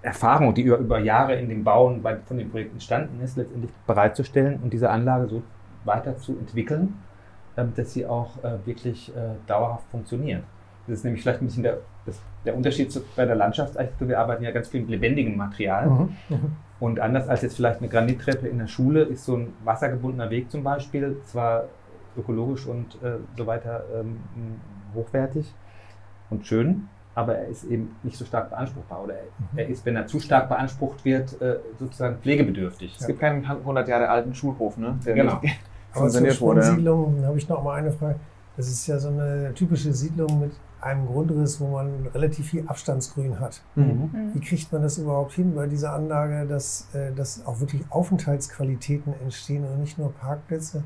[0.00, 3.72] Erfahrung, die über, über Jahre in dem Bauen bei, von dem Projekt entstanden ist, letztendlich
[3.86, 5.42] bereitzustellen und diese Anlage so
[5.84, 6.94] weiter zu entwickeln,
[7.56, 10.44] dass sie auch äh, wirklich äh, dauerhaft funktioniert.
[10.86, 11.78] Das ist nämlich vielleicht ein bisschen der,
[12.44, 14.08] der Unterschied zu, bei der Landschaftsarchitektur.
[14.08, 15.88] Wir arbeiten ja ganz viel mit lebendigem Material.
[15.88, 16.16] Mhm.
[16.28, 16.56] Mhm.
[16.80, 20.50] Und anders als jetzt vielleicht eine Granittreppe in der Schule ist so ein wassergebundener Weg
[20.50, 21.64] zum Beispiel zwar
[22.16, 24.20] ökologisch und äh, so weiter ähm,
[24.94, 25.52] hochwertig
[26.30, 29.04] und schön, aber er ist eben nicht so stark beanspruchbar.
[29.04, 29.58] Oder er, mhm.
[29.58, 32.96] er ist, wenn er zu stark beansprucht wird, äh, sozusagen pflegebedürftig.
[32.98, 34.98] Es gibt keinen 100 Jahre alten Schulhof, ne?
[35.06, 35.40] Der genau.
[35.92, 38.18] Aber zur Siedlung habe ich noch mal eine Frage.
[38.56, 40.52] Das ist ja so eine typische Siedlung mit
[40.84, 43.62] einem Grundriss, wo man relativ viel Abstandsgrün hat.
[43.74, 43.84] Mhm.
[43.84, 44.34] mhm.
[44.34, 49.14] Wie kriegt man das überhaupt hin bei dieser Anlage, dass, äh, dass auch wirklich Aufenthaltsqualitäten
[49.22, 50.84] entstehen und nicht nur Parkplätze?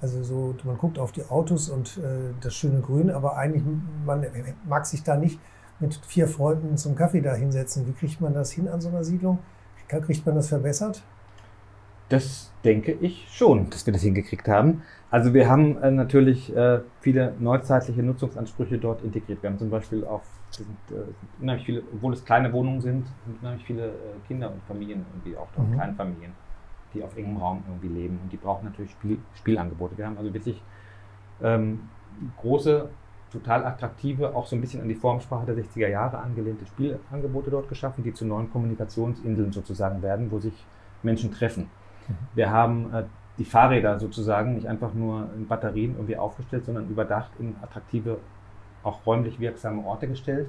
[0.00, 3.62] Also so, man guckt auf die Autos und äh, das schöne Grün, aber eigentlich
[4.04, 4.26] man
[4.66, 5.40] mag sich da nicht
[5.80, 7.86] mit vier Freunden zum Kaffee da hinsetzen.
[7.86, 9.38] Wie kriegt man das hin an so einer Siedlung?
[9.88, 11.02] Kriegt man das verbessert?
[12.08, 14.82] Das denke ich schon, dass wir das hingekriegt haben.
[15.10, 19.42] Also wir haben äh, natürlich äh, viele neuzeitliche Nutzungsansprüche dort integriert.
[19.42, 23.38] Wir haben zum Beispiel auch sind, äh, unheimlich viele, obwohl es kleine Wohnungen sind, sind
[23.40, 23.92] unheimlich viele äh,
[24.26, 25.74] Kinder und Familien irgendwie auch dort, mhm.
[25.74, 26.32] Kleinfamilien,
[26.94, 29.98] die auf engem Raum irgendwie leben und die brauchen natürlich Spiel, Spielangebote.
[29.98, 30.62] Wir haben also wirklich
[31.42, 31.88] ähm,
[32.38, 32.88] große
[33.32, 37.68] total attraktive, auch so ein bisschen an die Formsprache der 60er Jahre angelehnte Spielangebote dort
[37.68, 40.54] geschaffen, die zu neuen Kommunikationsinseln sozusagen werden, wo sich
[41.02, 41.68] Menschen treffen.
[42.34, 43.04] Wir haben äh,
[43.38, 48.18] die Fahrräder sozusagen nicht einfach nur in Batterien irgendwie aufgestellt, sondern überdacht in attraktive,
[48.82, 50.48] auch räumlich wirksame Orte gestellt.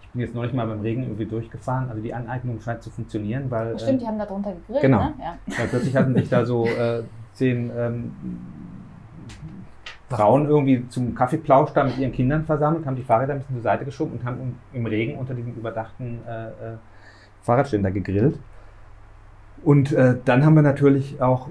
[0.00, 3.50] Ich bin jetzt neulich mal beim Regen irgendwie durchgefahren, also die Aneignung scheint zu funktionieren,
[3.50, 3.78] weil...
[3.78, 5.04] Stimmt, äh, die haben da drunter gegrillt, genau.
[5.04, 5.14] ne?
[5.18, 5.36] Ja.
[5.46, 5.64] ja.
[5.68, 8.12] plötzlich hatten sich da so äh, zehn ähm,
[10.08, 13.62] Frauen irgendwie zum Kaffeeplausch da mit ihren Kindern versammelt, haben die Fahrräder ein bisschen zur
[13.62, 16.50] Seite geschoben und haben im Regen unter diesem überdachten äh, äh,
[17.42, 18.38] Fahrradständer gegrillt.
[19.66, 21.48] Und äh, dann haben wir natürlich auch,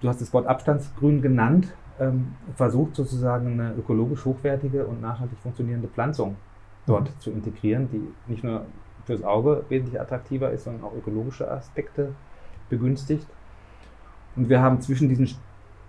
[0.00, 5.88] du hast das Wort Abstandsgrün genannt, ähm, versucht sozusagen eine ökologisch hochwertige und nachhaltig funktionierende
[5.88, 6.36] Pflanzung
[6.86, 7.18] dort mhm.
[7.20, 8.66] zu integrieren, die nicht nur
[9.04, 12.12] fürs Auge wesentlich attraktiver ist, sondern auch ökologische Aspekte
[12.70, 13.26] begünstigt.
[14.36, 15.28] Und wir haben zwischen diesen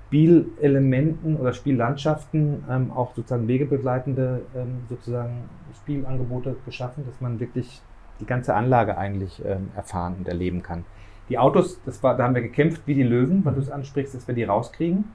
[0.08, 5.44] Spielelementen oder Spiellandschaften ähm, auch sozusagen wegebegleitende ähm, sozusagen
[5.76, 7.84] Spielangebote geschaffen, dass man wirklich
[8.20, 10.84] die ganze Anlage eigentlich ähm, erfahren und erleben kann.
[11.30, 14.16] Die Autos, das war, da haben wir gekämpft wie die Löwen, weil du es ansprichst,
[14.16, 15.06] dass wir die rauskriegen.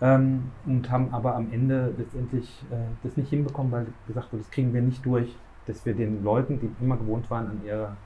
[0.00, 4.50] Ähm, und haben aber am Ende letztendlich äh, das nicht hinbekommen, weil gesagt wurde, das
[4.50, 5.34] kriegen wir nicht durch,
[5.66, 7.96] dass wir den Leuten, die immer gewohnt waren, an ihrer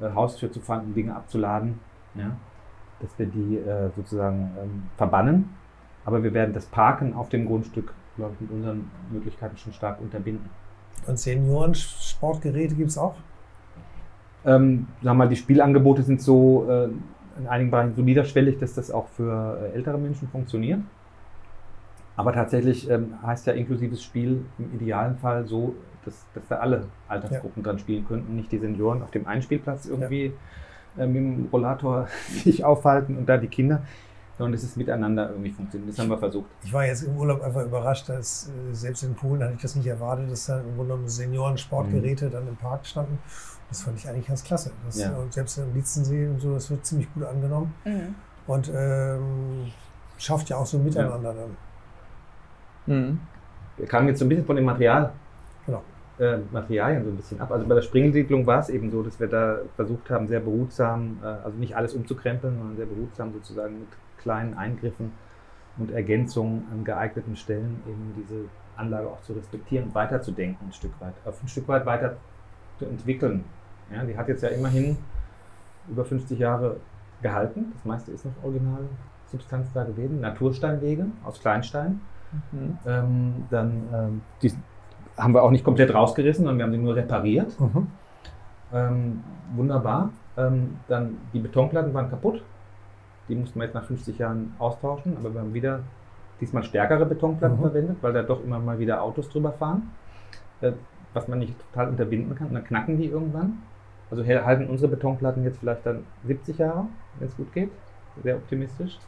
[0.00, 1.80] äh, Haustür zu fahren, um Dinge abzuladen,
[2.14, 2.36] ja,
[3.00, 5.50] dass wir die äh, sozusagen ähm, verbannen.
[6.04, 10.00] Aber wir werden das Parken auf dem Grundstück, glaube ich, mit unseren Möglichkeiten schon stark
[10.00, 10.48] unterbinden.
[11.06, 13.16] Und Senioren-Sportgeräte gibt es auch?
[14.44, 16.88] Ähm, sagen wir mal, die Spielangebote sind so äh,
[17.38, 20.80] in einigen Bereichen so niederschwellig, dass das auch für äh, ältere Menschen funktioniert.
[22.16, 25.74] Aber tatsächlich ähm, heißt ja inklusives Spiel im idealen Fall so,
[26.04, 27.70] dass, dass da alle Altersgruppen ja.
[27.70, 30.32] dran spielen könnten, nicht die Senioren auf dem Einspielplatz irgendwie ja
[30.98, 33.82] äh, mit dem Rollator sich aufhalten und da die Kinder,
[34.40, 35.90] sondern es ist miteinander irgendwie funktioniert.
[35.90, 36.48] Das haben wir versucht.
[36.64, 39.76] Ich war jetzt im Urlaub einfach überrascht, dass äh, selbst in Polen hatte ich das
[39.76, 42.30] nicht erwartet, dass da im Grunde genommen Senioren-Sportgeräte mhm.
[42.30, 43.18] dann im Park standen.
[43.68, 44.72] Das fand ich eigentlich ganz klasse.
[44.86, 45.14] Das, ja.
[45.14, 47.74] Und selbst im Lietzensee und so, das wird ziemlich gut angenommen.
[47.84, 48.14] Mhm.
[48.46, 49.70] Und ähm,
[50.16, 51.36] schafft ja auch so miteinander ja.
[52.86, 53.06] dann.
[53.10, 53.20] Mhm.
[53.76, 55.12] Wir kamen jetzt so ein bisschen von dem Material
[55.66, 55.82] genau
[56.20, 57.50] äh, Materialien so ein bisschen ab.
[57.50, 61.18] Also bei der Springsiedlung war es eben so, dass wir da versucht haben, sehr behutsam,
[61.22, 63.88] äh, also nicht alles umzukrempeln, sondern sehr behutsam sozusagen mit
[64.20, 65.12] kleinen Eingriffen
[65.78, 68.44] und Ergänzungen an geeigneten Stellen eben diese
[68.76, 72.16] Anlage auch zu respektieren und weiterzudenken ein Stück weit, auf ein Stück weit weiter
[72.78, 73.44] zu entwickeln.
[73.92, 74.96] Ja, die hat jetzt ja immerhin
[75.88, 76.76] über 50 Jahre
[77.22, 77.72] gehalten.
[77.74, 80.20] Das meiste ist noch Originalsubstanz da gewesen.
[80.20, 82.00] Natursteinwege aus Kleinstein.
[82.52, 82.78] Mhm.
[82.86, 84.52] Ähm, dann ähm, die
[85.16, 87.58] haben wir auch nicht komplett rausgerissen, sondern wir haben sie nur repariert.
[87.60, 87.86] Mhm.
[88.72, 90.10] Ähm, wunderbar.
[90.36, 92.42] Ähm, dann die Betonplatten waren kaputt.
[93.30, 95.80] Die mussten wir jetzt nach 50 Jahren austauschen, aber wir haben wieder
[96.40, 97.62] diesmal stärkere Betonplatten mhm.
[97.62, 99.90] verwendet, weil da doch immer mal wieder Autos drüber fahren,
[100.60, 100.72] äh,
[101.14, 102.48] was man nicht total unterbinden kann.
[102.48, 103.62] Und dann knacken die irgendwann.
[104.10, 106.86] Also halten unsere Betonplatten jetzt vielleicht dann 70 Jahre,
[107.18, 107.70] wenn es gut geht.
[108.24, 108.98] Sehr optimistisch.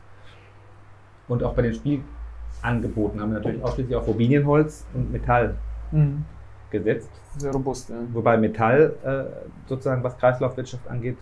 [1.26, 5.56] Und auch bei den Spielangeboten haben wir natürlich ausschließlich auf Robinienholz und Metall
[5.90, 6.24] mhm.
[6.70, 7.10] gesetzt.
[7.38, 7.96] Sehr robust, ja.
[8.12, 11.16] Wobei Metall äh, sozusagen, was Kreislaufwirtschaft angeht,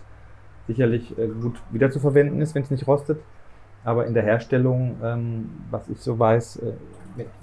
[0.71, 3.19] sicherlich äh, gut wiederzuverwenden ist, wenn es nicht rostet.
[3.83, 6.73] Aber in der Herstellung, ähm, was ich so weiß, äh,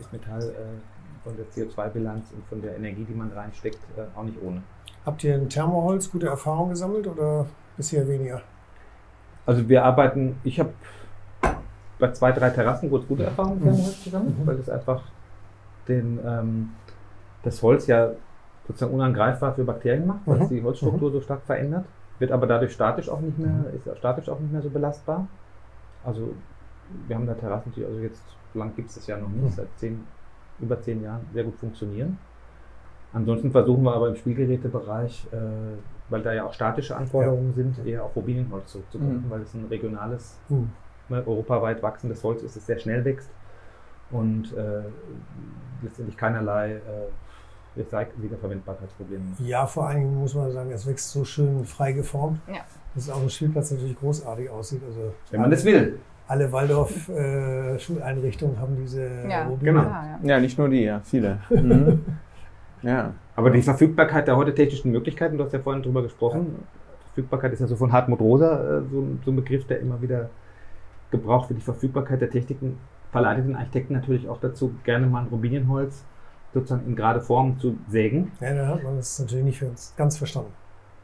[0.00, 4.24] ist Metall äh, von der CO2-Bilanz und von der Energie, die man reinsteckt, äh, auch
[4.24, 4.62] nicht ohne.
[5.04, 8.40] Habt ihr in Thermoholz gute Erfahrungen gesammelt oder bisher weniger?
[9.46, 10.70] Also wir arbeiten, ich habe
[11.98, 14.46] bei zwei, drei Terrassen kurz gute Erfahrungen mit Thermoholz gesammelt, mhm.
[14.46, 15.02] weil es einfach
[15.88, 16.70] den ähm,
[17.42, 18.10] das Holz ja
[18.66, 20.42] sozusagen unangreifbar für Bakterien macht, weil mhm.
[20.42, 21.14] es die Holzstruktur mhm.
[21.14, 21.86] so stark verändert,
[22.18, 25.26] wird aber dadurch statisch auch nicht mehr, ist statisch auch nicht mehr so belastbar.
[26.04, 26.34] Also
[27.06, 29.42] wir haben da Terrassen, die also jetzt, so lange gibt es das ja noch nicht,
[29.44, 29.50] mhm.
[29.50, 30.04] seit zehn,
[30.60, 32.18] über zehn Jahren sehr gut funktionieren.
[33.12, 35.36] Ansonsten versuchen wir aber im Spielgerätebereich, äh,
[36.10, 37.62] weil da ja auch statische Anforderungen ja.
[37.62, 39.30] sind, eher auf Robinienholz zurückzukommen, mhm.
[39.30, 40.70] weil es ein regionales, mhm.
[41.10, 43.30] Europaweit wachsendes Holz ist, das sehr schnell wächst
[44.10, 44.82] und äh,
[45.82, 46.80] letztendlich keinerlei äh,
[47.76, 49.24] Wiederverwendbarkeitsprobleme.
[49.38, 52.60] Ja, vor allen Dingen muss man sagen, es wächst so schön frei geformt, ja.
[52.94, 54.82] dass es auf dem Spielplatz natürlich großartig aussieht.
[54.86, 55.98] Also Wenn man das will.
[56.26, 59.72] Alle Waldorf-Schuleinrichtungen äh, haben diese ja, Rubine.
[59.72, 59.84] Genau.
[59.84, 61.38] Ja, ja, nicht nur die, ja, viele.
[61.50, 62.04] Mhm.
[62.82, 63.14] ja.
[63.34, 66.66] Aber die Verfügbarkeit der heute technischen Möglichkeiten, du hast ja vorhin drüber gesprochen,
[67.18, 70.30] Verfügbarkeit ist ja so von Hartmut Rosa äh, so, so ein Begriff, der immer wieder
[71.10, 71.60] gebraucht wird.
[71.60, 72.78] Die Verfügbarkeit der Techniken
[73.10, 76.04] verleitet den Architekten natürlich auch dazu, gerne mal ein Robinienholz
[76.54, 78.32] sozusagen in gerade Form zu sägen.
[78.40, 80.52] Ja, da hat man das natürlich nicht ganz verstanden.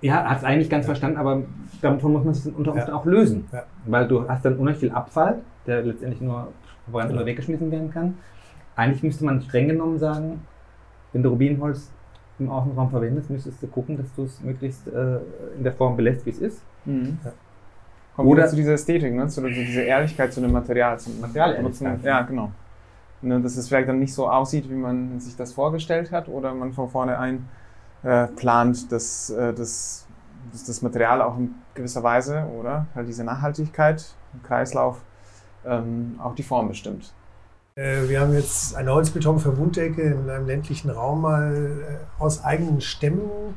[0.01, 0.89] Ja, hat es eigentlich ganz ja.
[0.89, 1.43] verstanden, aber
[1.81, 2.99] davon muss man sich unter Umständen ja.
[2.99, 3.47] auch lösen.
[3.53, 3.63] Ja.
[3.87, 6.49] Weil du hast dann unheimlich viel Abfall, der letztendlich nur
[6.85, 8.19] verbrannt oder weggeschmissen werden kann.
[8.77, 10.43] Eigentlich müsste man streng genommen sagen,
[11.13, 11.91] wenn du Rubinholz
[12.39, 15.19] im Außenraum verwendest, müsstest du gucken, dass du es möglichst äh,
[15.57, 16.63] in der Form belässt, wie es ist.
[16.85, 17.19] Mhm.
[17.25, 17.33] Ja.
[18.17, 19.27] Kommt Oder zu dieser Ästhetik, ne?
[19.29, 20.99] zu, zu dieser Ehrlichkeit zu dem Material.
[20.99, 22.01] Zum Material nutzen.
[22.03, 22.53] Ja, genau.
[23.25, 26.53] Ne, dass es vielleicht dann nicht so aussieht, wie man sich das vorgestellt hat, oder
[26.53, 27.49] man von vornherein
[28.03, 30.07] äh, plant, dass, äh, dass,
[30.53, 34.05] dass, das Material auch in gewisser Weise, oder halt diese Nachhaltigkeit,
[34.43, 35.01] Kreislauf,
[35.65, 37.15] ähm, auch die Form bestimmt.
[37.77, 43.57] Äh, wir haben jetzt eine Holzbetonverbunddecke in einem ländlichen Raum mal äh, aus eigenen Stämmen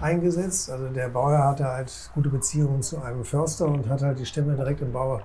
[0.00, 0.70] eingesetzt.
[0.70, 4.54] Also der Bauer hatte halt gute Beziehungen zu einem Förster und hat halt die Stämme
[4.54, 5.22] direkt im Bauer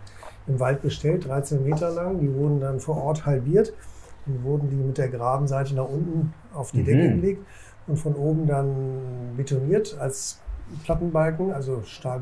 [0.48, 2.20] im Wald bestellt, 13 Meter lang.
[2.20, 3.74] Die wurden dann vor Ort halbiert
[4.26, 6.86] und wurden die mit der geraden Seite nach unten auf die mhm.
[6.86, 7.46] Decke gelegt
[7.88, 10.40] und von oben dann betoniert als
[10.84, 12.22] Plattenbalken, also Stahl,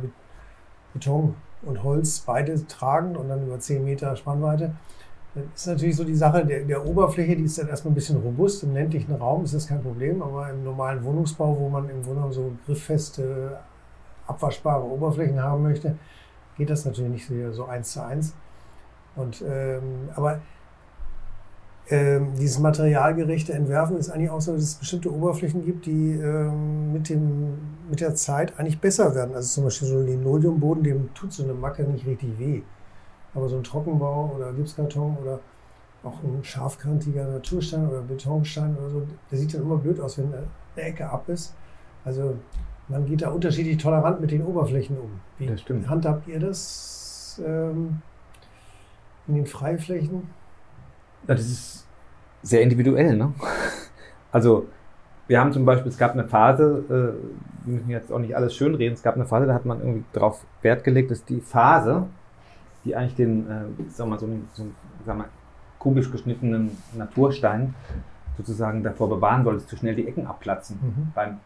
[0.94, 4.74] Beton und Holz, beide tragen und dann über 10 Meter Spannweite.
[5.34, 8.18] Das ist natürlich so die Sache der, der, Oberfläche, die ist dann erstmal ein bisschen
[8.18, 8.64] robust.
[8.64, 12.34] Im ländlichen Raum ist das kein Problem, aber im normalen Wohnungsbau, wo man im Grunde
[12.34, 13.58] so grifffeste,
[14.28, 15.96] abwaschbare Oberflächen haben möchte,
[16.58, 18.34] geht das natürlich nicht so, eins zu eins.
[19.16, 20.42] Und, ähm, aber
[21.90, 26.94] ähm, dieses materialgerechte Entwerfen ist eigentlich auch so, dass es bestimmte Oberflächen gibt, die ähm,
[26.94, 27.58] mit, dem,
[27.90, 29.36] mit der Zeit eigentlich besser werden.
[29.36, 32.62] Also zum Beispiel so ein Linoleumboden, dem tut so eine Macke nicht richtig weh.
[33.34, 35.40] Aber so ein Trockenbau oder Gipskarton oder
[36.04, 40.34] auch ein scharfkantiger Naturstein oder Betonstein oder so, der sieht dann immer blöd aus, wenn
[40.34, 41.54] eine Ecke ab ist.
[42.04, 42.36] Also
[42.92, 45.20] man geht da unterschiedlich tolerant mit den Oberflächen um.
[45.38, 45.90] Wie das stimmt.
[45.90, 48.02] handhabt ihr das ähm,
[49.28, 50.30] in den Freiflächen?
[51.28, 51.88] Ja, das ist
[52.42, 53.16] sehr individuell.
[53.18, 53.34] Ne?
[54.34, 54.68] Also
[55.28, 58.56] wir haben zum Beispiel, es gab eine Phase, äh, wir müssen jetzt auch nicht alles
[58.56, 62.08] schönreden, es gab eine Phase, da hat man irgendwie darauf Wert gelegt, dass die Phase
[62.86, 64.76] die eigentlich den, äh, sag mal, so einen, so einen
[65.06, 65.28] sag mal,
[65.80, 67.74] kubisch geschnittenen Naturstein
[68.38, 71.12] sozusagen davor bewahren soll, dass zu schnell die Ecken abplatzen mhm.
[71.14, 71.40] beim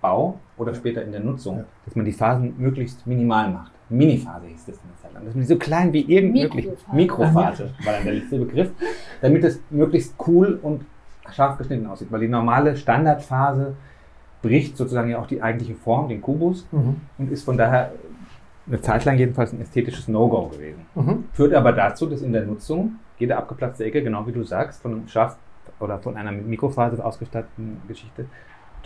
[0.00, 1.64] Bau oder später in der Nutzung, ja.
[1.84, 3.72] dass man die Phasen möglichst minimal macht.
[3.90, 5.24] Miniphase hieß das eine Zeit lang.
[5.24, 8.70] Dass man die so klein wie irgend möglich, Mikrophase war dann der letzte Begriff,
[9.20, 10.84] damit es möglichst cool und
[11.32, 12.10] scharf geschnitten aussieht.
[12.10, 13.74] Weil die normale Standardphase
[14.42, 17.00] bricht sozusagen ja auch die eigentliche Form, den Kubus, mhm.
[17.16, 17.92] und ist von daher
[18.66, 20.86] eine Zeit lang jedenfalls ein ästhetisches No-Go gewesen.
[20.94, 21.24] Mhm.
[21.32, 24.92] Führt aber dazu, dass in der Nutzung jede abgeplatzte Ecke, genau wie du sagst, von
[24.92, 25.38] einem Schaft
[25.80, 28.26] oder von einer mit Mikrofaser ausgestatteten Geschichte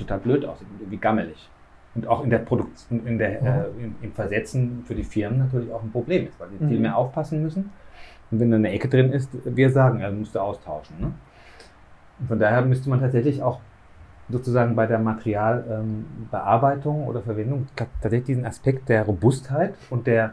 [0.02, 1.50] total blöd aussieht, wie gammelig.
[1.94, 3.46] Und auch in der Produktion, in der, mhm.
[3.46, 6.68] äh, im, im, Versetzen für die Firmen natürlich auch ein Problem ist, weil sie mhm.
[6.68, 7.70] viel mehr aufpassen müssen.
[8.30, 10.96] Und wenn da eine Ecke drin ist, wir sagen, er musste austauschen.
[10.98, 11.12] Ne?
[12.18, 13.60] Und von daher müsste man tatsächlich auch
[14.30, 20.32] sozusagen bei der Materialbearbeitung ähm, oder Verwendung tatsächlich diesen Aspekt der Robustheit und der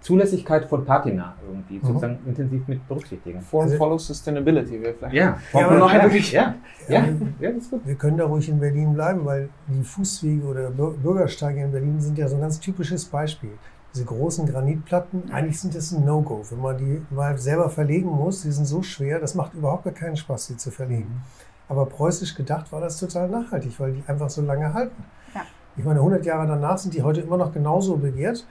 [0.00, 1.86] Zulässigkeit von Patina irgendwie mhm.
[1.86, 3.40] sozusagen intensiv mit berücksichtigen.
[3.40, 5.14] For also, follow Sustainability wäre vielleicht.
[5.14, 6.54] Ja, ja, aber noch ja, wirklich, ja,
[6.88, 7.04] ja,
[7.40, 7.80] ja, das ist gut.
[7.84, 12.16] Wir können da ruhig in Berlin bleiben, weil die Fußwege oder Bürgersteige in Berlin sind
[12.16, 13.50] ja so ein ganz typisches Beispiel.
[13.94, 16.42] Diese großen Granitplatten, eigentlich sind das ein No-Go.
[16.50, 19.94] Wenn man die mal selber verlegen muss, die sind so schwer, das macht überhaupt gar
[19.94, 21.22] keinen Spaß, sie zu verlegen.
[21.68, 25.04] Aber preußisch gedacht war das total nachhaltig, weil die einfach so lange halten.
[25.34, 25.42] Ja.
[25.76, 28.46] Ich meine, 100 Jahre danach sind die heute immer noch genauso begehrt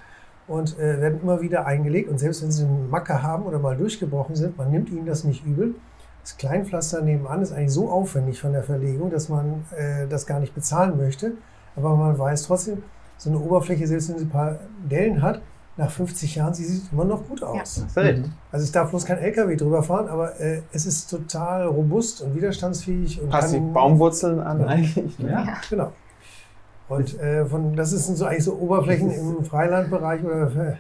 [0.48, 2.10] und äh, werden immer wieder eingelegt.
[2.10, 5.24] Und selbst wenn sie eine Macke haben oder mal durchgebrochen sind, man nimmt ihnen das
[5.24, 5.76] nicht übel.
[6.24, 10.40] Das Kleinpflaster nebenan ist eigentlich so aufwendig von der Verlegung, dass man äh, das gar
[10.40, 11.34] nicht bezahlen möchte.
[11.76, 12.84] Aber man weiß trotzdem,
[13.18, 15.42] so eine Oberfläche, selbst wenn sie ein paar Dellen hat,
[15.78, 17.86] nach 50 Jahren, sie sieht immer noch gut aus.
[17.96, 18.04] Ja.
[18.04, 18.34] Mhm.
[18.52, 22.36] Also es darf bloß kein LKW drüber fahren, aber äh, es ist total robust und
[22.36, 23.22] widerstandsfähig.
[23.22, 24.66] Und Passt die Baumwurzeln an ja.
[24.66, 25.20] eigentlich.
[25.20, 25.32] Ne?
[25.32, 25.92] Ja, genau.
[26.90, 30.76] Und äh, von, das sind so eigentlich so Oberflächen im Freilandbereich oder äh,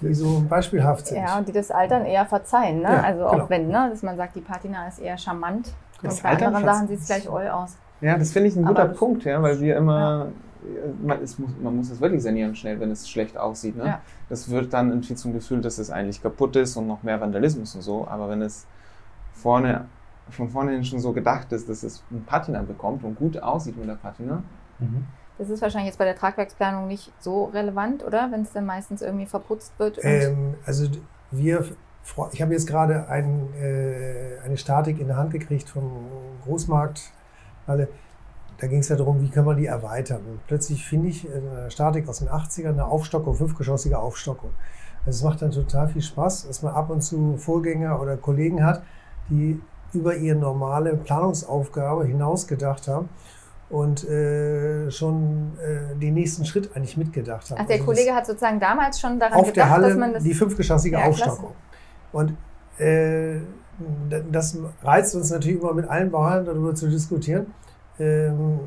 [0.00, 1.18] die so beispielhaft sind.
[1.18, 2.78] Ja, und die das Altern eher verzeihen.
[2.78, 2.88] Ne?
[2.88, 3.50] Ja, also auch genau.
[3.50, 5.72] wenn, ne, dass man sagt, die Patina ist eher charmant.
[6.02, 7.76] Das und bei anderen Sachen sieht es gleich oll aus.
[8.00, 10.28] Ja, das finde ich ein guter Punkt, ja, weil wir immer
[11.02, 13.76] man, muss, man muss es wirklich sanieren schnell, wenn es schlecht aussieht.
[13.76, 13.86] Ne?
[13.86, 14.00] Ja.
[14.28, 17.74] Das wird dann irgendwie zum Gefühl, dass es eigentlich kaputt ist und noch mehr Vandalismus
[17.74, 18.06] und so.
[18.08, 18.66] Aber wenn es
[19.32, 19.86] vorne,
[20.30, 23.88] von vornherein schon so gedacht ist, dass es ein Patina bekommt und gut aussieht mit
[23.88, 24.42] der Patina.
[24.78, 25.06] Mhm.
[25.38, 28.30] Das ist wahrscheinlich jetzt bei der Tragwerksplanung nicht so relevant, oder?
[28.32, 29.98] Wenn es dann meistens irgendwie verputzt wird?
[30.02, 30.88] Ähm, also
[31.30, 31.64] wir,
[32.32, 36.08] ich habe jetzt gerade ein, äh, eine Statik in der Hand gekriegt vom
[36.44, 37.12] Großmarkt.
[37.66, 37.88] Alle
[38.58, 40.20] da ging es ja darum, wie kann man die erweitern.
[40.28, 44.50] Und plötzlich finde ich in der Statik aus den 80ern eine Aufstockung, fünfgeschossige Aufstockung.
[45.06, 48.64] Also es macht dann total viel Spaß, dass man ab und zu Vorgänger oder Kollegen
[48.64, 48.82] hat,
[49.30, 49.60] die
[49.92, 53.08] über ihre normale Planungsaufgabe hinausgedacht haben
[53.70, 57.58] und äh, schon äh, den nächsten Schritt eigentlich mitgedacht haben.
[57.60, 60.12] Ach, der also Kollege hat sozusagen damals schon daran auf gedacht, der Halle dass man
[60.14, 60.22] das...
[60.22, 61.52] die fünfgeschossige ja, Aufstockung.
[62.12, 62.34] Und
[62.78, 63.36] äh,
[64.30, 67.52] das reizt uns natürlich immer mit allen Bauern darüber zu diskutieren.
[67.98, 68.60] Ähm,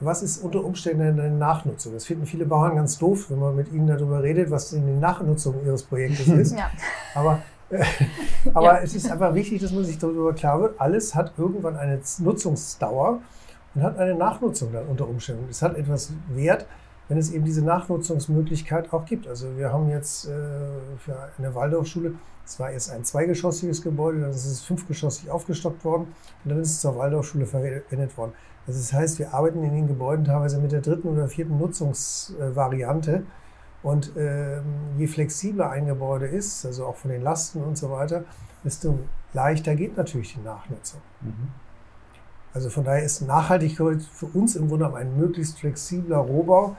[0.00, 1.92] was ist unter Umständen eine Nachnutzung?
[1.92, 4.98] Das finden viele Bauern ganz doof, wenn man mit ihnen darüber redet, was denn die
[4.98, 6.52] Nachnutzung ihres Projektes ist.
[6.58, 6.70] Ja.
[7.14, 7.84] Aber, äh,
[8.54, 8.78] aber ja.
[8.78, 13.20] es ist einfach wichtig, dass man sich darüber klar wird, alles hat irgendwann eine Nutzungsdauer
[13.78, 15.46] und hat eine Nachnutzung dann unter Umständen.
[15.48, 16.66] Es hat etwas Wert,
[17.06, 19.28] wenn es eben diese Nachnutzungsmöglichkeit auch gibt.
[19.28, 20.30] Also wir haben jetzt äh,
[20.98, 22.14] für eine Waldorfschule,
[22.44, 26.08] es war erst ein zweigeschossiges Gebäude, dann ist es fünfgeschossig aufgestockt worden
[26.42, 28.32] und dann ist es zur Waldorfschule verwendet worden.
[28.66, 33.22] Also das heißt, wir arbeiten in den Gebäuden teilweise mit der dritten oder vierten Nutzungsvariante.
[33.84, 34.64] Und ähm,
[34.98, 38.24] je flexibler ein Gebäude ist, also auch von den Lasten und so weiter,
[38.64, 38.98] desto
[39.34, 41.00] leichter geht natürlich die Nachnutzung.
[41.20, 41.67] Mhm.
[42.54, 46.76] Also von daher ist Nachhaltigkeit für uns im Grunde ein möglichst flexibler Rohbau,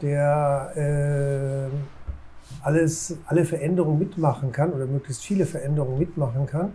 [0.00, 6.72] der äh, alles, alle Veränderungen mitmachen kann oder möglichst viele Veränderungen mitmachen kann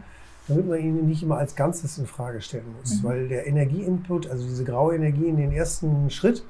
[0.48, 3.02] damit man ihn nicht immer als Ganzes in Frage stellen muss.
[3.02, 3.08] Mhm.
[3.08, 6.44] Weil der Energieinput, also diese graue Energie in den ersten Schritt,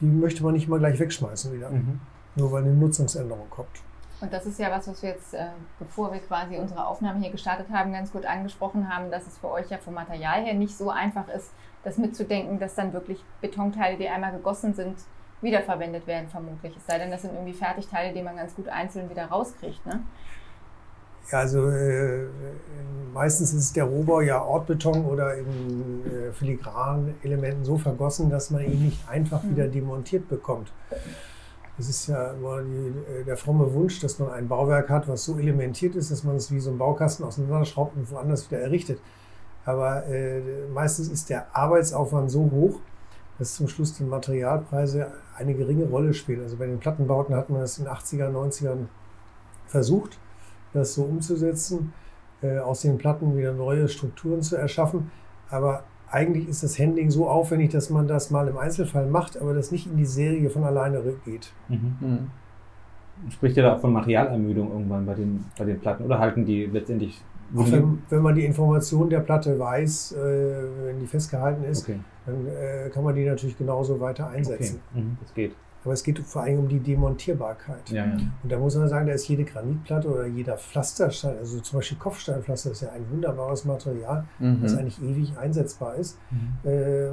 [0.00, 1.70] die möchte man nicht mal gleich wegschmeißen wieder.
[1.70, 2.00] Mhm.
[2.36, 3.68] Nur weil eine Nutzungsänderung kommt.
[4.20, 5.46] Und das ist ja was, was wir jetzt, äh,
[5.78, 9.50] bevor wir quasi unsere Aufnahme hier gestartet haben, ganz gut angesprochen haben, dass es für
[9.50, 11.52] euch ja vom Material her nicht so einfach ist,
[11.84, 14.96] das mitzudenken, dass dann wirklich Betonteile, die einmal gegossen sind,
[15.40, 16.76] wiederverwendet werden, vermutlich.
[16.76, 19.84] Es sei denn, das sind irgendwie Fertigteile, die man ganz gut einzeln wieder rauskriegt.
[19.86, 20.02] Ne?
[21.32, 22.26] Ja, also äh,
[23.14, 28.64] meistens ist der Rohbau ja Ortbeton oder in äh, filigranen Elementen so vergossen, dass man
[28.64, 29.72] ihn nicht einfach wieder mhm.
[29.72, 30.72] demontiert bekommt.
[31.80, 35.24] Das ist ja immer die, äh, der fromme Wunsch, dass man ein Bauwerk hat, was
[35.24, 39.00] so elementiert ist, dass man es wie so ein Baukasten auseinanderschraubt und woanders wieder errichtet.
[39.64, 40.42] Aber äh,
[40.74, 42.80] meistens ist der Arbeitsaufwand so hoch,
[43.38, 45.06] dass zum Schluss die Materialpreise
[45.38, 46.42] eine geringe Rolle spielen.
[46.42, 48.88] Also bei den Plattenbauten hat man das in den 80er, 90ern
[49.66, 50.18] versucht
[50.74, 51.94] das so umzusetzen,
[52.42, 55.10] äh, aus den Platten wieder neue Strukturen zu erschaffen.
[55.48, 59.54] Aber eigentlich ist das Handling so aufwendig, dass man das mal im Einzelfall macht, aber
[59.54, 61.52] das nicht in die Serie von alleine geht.
[61.68, 61.96] Mhm.
[62.00, 63.30] Mhm.
[63.30, 66.66] Spricht ihr da auch von Materialermüdung irgendwann bei den, bei den Platten oder halten die
[66.66, 70.16] letztendlich wenn, wenn, man die Information der Platte weiß, äh,
[70.86, 71.98] wenn die festgehalten ist, okay.
[72.24, 74.80] dann äh, kann man die natürlich genauso weiter einsetzen.
[74.92, 75.02] Okay.
[75.02, 75.52] Mhm, das geht.
[75.84, 77.88] Aber es geht vor allem um die Demontierbarkeit.
[77.88, 78.12] Ja, ja.
[78.42, 81.96] Und da muss man sagen, da ist jede Granitplatte oder jeder Pflasterstein, also zum Beispiel
[81.96, 84.58] Kopfsteinpflaster ist ja ein wunderbares Material, mhm.
[84.62, 86.70] das eigentlich ewig einsetzbar ist, mhm.
[86.70, 87.12] ähm,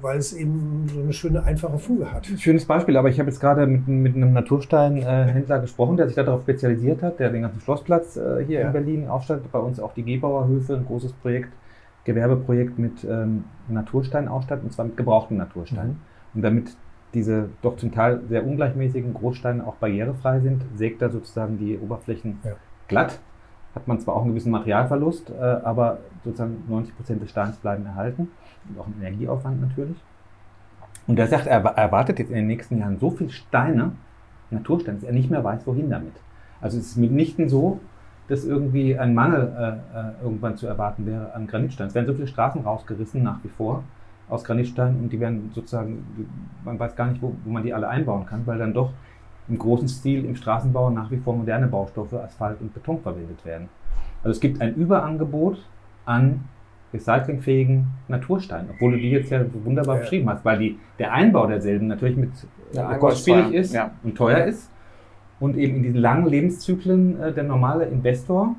[0.00, 2.26] weil es eben so eine schöne, einfache Fuge hat.
[2.26, 6.42] Schönes Beispiel, aber ich habe jetzt gerade mit, mit einem Natursteinhändler gesprochen, der sich darauf
[6.42, 8.66] spezialisiert hat, der den ganzen Schlossplatz äh, hier ja.
[8.66, 11.50] in Berlin aufstattet, bei uns auch die Gebauerhöfe, ein großes Projekt,
[12.02, 15.88] Gewerbeprojekt mit ähm, Naturstein ausstattet, und zwar mit gebrauchten Naturstein.
[15.88, 15.96] Mhm.
[16.34, 16.76] Und damit
[17.16, 22.40] diese doch zum Teil sehr ungleichmäßigen Großsteine auch barrierefrei sind, sägt er sozusagen die Oberflächen
[22.44, 22.52] ja.
[22.88, 23.18] glatt.
[23.74, 27.86] Hat man zwar auch einen gewissen Materialverlust, äh, aber sozusagen 90 Prozent des Steins bleiben
[27.86, 28.28] erhalten
[28.68, 29.96] und auch ein Energieaufwand natürlich.
[31.06, 33.92] Und er sagt, er erwartet jetzt in den nächsten Jahren so viel Steine,
[34.50, 36.12] Natursteine, dass er nicht mehr weiß, wohin damit.
[36.60, 37.80] Also es ist mitnichten so,
[38.28, 41.88] dass irgendwie ein Mangel äh, äh irgendwann zu erwarten wäre an Granitstein.
[41.88, 43.84] Es werden so viele Straßen rausgerissen nach wie vor
[44.28, 46.04] aus Granitstein und die werden sozusagen,
[46.64, 48.90] man weiß gar nicht, wo, wo man die alle einbauen kann, weil dann doch
[49.48, 53.68] im großen Stil im Straßenbau nach wie vor moderne Baustoffe, Asphalt und Beton verwendet werden.
[54.24, 55.58] Also es gibt ein Überangebot
[56.04, 56.44] an
[56.92, 60.00] recyclingfähigen Natursteinen, obwohl du die jetzt ja wunderbar ja.
[60.00, 62.30] beschrieben hast, weil die, der Einbau derselben natürlich mit
[62.72, 63.92] ja, kostspielig ist ja.
[64.02, 64.70] und teuer ist
[65.38, 68.56] und eben in diesen langen Lebenszyklen äh, der normale Investor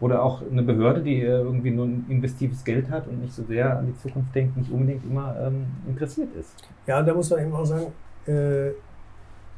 [0.00, 3.42] oder auch eine Behörde, die äh, irgendwie nur ein investives Geld hat und nicht so
[3.44, 6.54] sehr an die Zukunft denkt, nicht unbedingt immer ähm, interessiert ist.
[6.86, 7.86] Ja, da muss man eben auch sagen,
[8.26, 8.70] äh,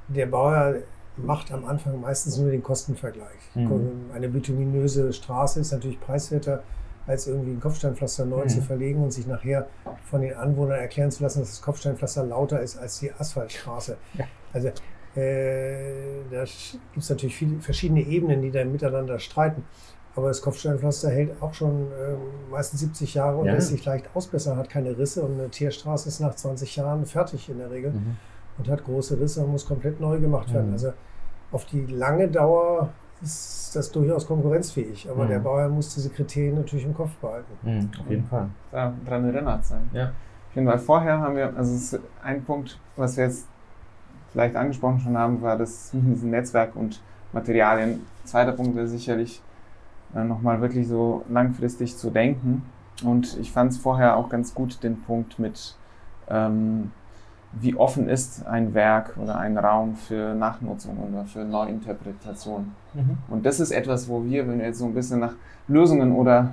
[0.08, 0.76] der Bauer
[1.16, 3.54] macht am Anfang meistens nur den Kostenvergleich.
[3.54, 4.10] Mhm.
[4.14, 6.62] Eine bituminöse Straße ist natürlich preiswerter,
[7.06, 8.48] als irgendwie ein Kopfsteinpflaster neu mhm.
[8.48, 9.66] zu verlegen und sich nachher
[10.04, 13.96] von den Anwohnern erklären zu lassen, dass das Kopfsteinpflaster lauter ist als die Asphaltstraße.
[14.14, 14.24] Ja.
[14.52, 14.68] Also
[15.16, 19.64] äh, da gibt es natürlich viele verschiedene Ebenen, die da miteinander streiten.
[20.16, 22.14] Aber das Kopfsteinpflaster hält auch schon äh,
[22.50, 23.52] meistens 70 Jahre und ja.
[23.52, 27.48] lässt sich leicht ausbessern, hat keine Risse und eine Tierstraße ist nach 20 Jahren fertig
[27.48, 28.16] in der Regel mhm.
[28.58, 30.68] und hat große Risse und muss komplett neu gemacht werden.
[30.68, 30.72] Mhm.
[30.72, 30.92] Also
[31.52, 32.90] auf die lange Dauer
[33.22, 35.28] ist das durchaus konkurrenzfähig, aber mhm.
[35.28, 37.52] der Bauer muss diese Kriterien natürlich im Kopf behalten.
[37.62, 38.48] Mhm, auf jeden Fall.
[38.72, 39.88] Daran erinnert sein.
[39.92, 40.06] Ja.
[40.06, 43.46] Auf jeden Fall vorher haben wir, also es ist ein Punkt, was wir jetzt
[44.32, 47.00] vielleicht angesprochen schon haben, war das Netzwerk und
[47.32, 48.06] Materialien.
[48.24, 49.42] Zweiter Punkt wäre sicherlich
[50.14, 52.62] äh, nochmal wirklich so langfristig zu denken.
[53.04, 55.76] Und ich fand es vorher auch ganz gut, den Punkt mit,
[56.28, 56.90] ähm,
[57.52, 62.72] wie offen ist ein Werk oder ein Raum für Nachnutzung oder für Neuinterpretation.
[62.94, 63.18] Mhm.
[63.28, 65.32] Und das ist etwas, wo wir, wenn wir jetzt so ein bisschen nach
[65.66, 66.52] Lösungen oder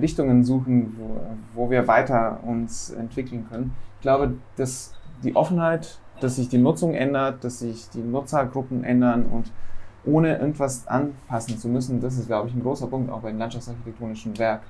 [0.00, 1.20] Richtungen suchen, wo,
[1.54, 3.74] wo wir weiter uns entwickeln können.
[3.96, 9.26] Ich glaube, dass die Offenheit, dass sich die Nutzung ändert, dass sich die Nutzergruppen ändern
[9.26, 9.50] und
[10.06, 14.38] ohne irgendwas anpassen zu müssen, das ist, glaube ich, ein großer Punkt auch beim landschaftsarchitektonischen
[14.38, 14.62] Werk,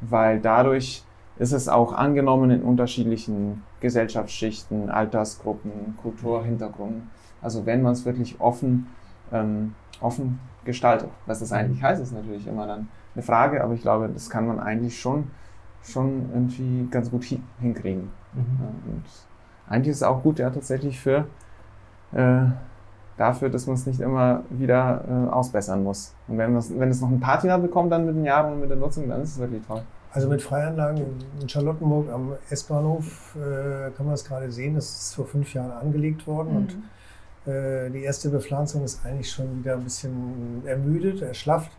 [0.00, 1.04] weil dadurch
[1.38, 7.10] ist es auch angenommen in unterschiedlichen Gesellschaftsschichten, Altersgruppen, Kulturhintergründen.
[7.40, 8.86] Also wenn man es wirklich offen,
[9.32, 11.08] ähm, offen gestaltet.
[11.26, 14.46] Was das eigentlich heißt, ist natürlich immer dann eine Frage, aber ich glaube, das kann
[14.46, 15.30] man eigentlich schon,
[15.82, 17.24] schon irgendwie ganz gut
[17.60, 18.10] hinkriegen.
[18.34, 18.90] Mhm.
[18.90, 19.04] und
[19.68, 21.26] eigentlich ist es auch gut, ja, tatsächlich für
[22.12, 22.44] äh,
[23.16, 26.14] dafür, dass man es nicht immer wieder äh, ausbessern muss.
[26.28, 28.76] Und wenn, wenn es noch ein Patina bekommt dann mit den Jahren und mit der
[28.76, 29.82] Nutzung, dann ist es wirklich toll.
[30.12, 31.04] Also mit Freianlagen
[31.40, 34.74] in Charlottenburg am S-Bahnhof äh, kann man es gerade sehen.
[34.74, 36.56] Das ist vor fünf Jahren angelegt worden mhm.
[36.56, 41.70] und äh, die erste Bepflanzung ist eigentlich schon wieder ein bisschen ermüdet, erschlafft.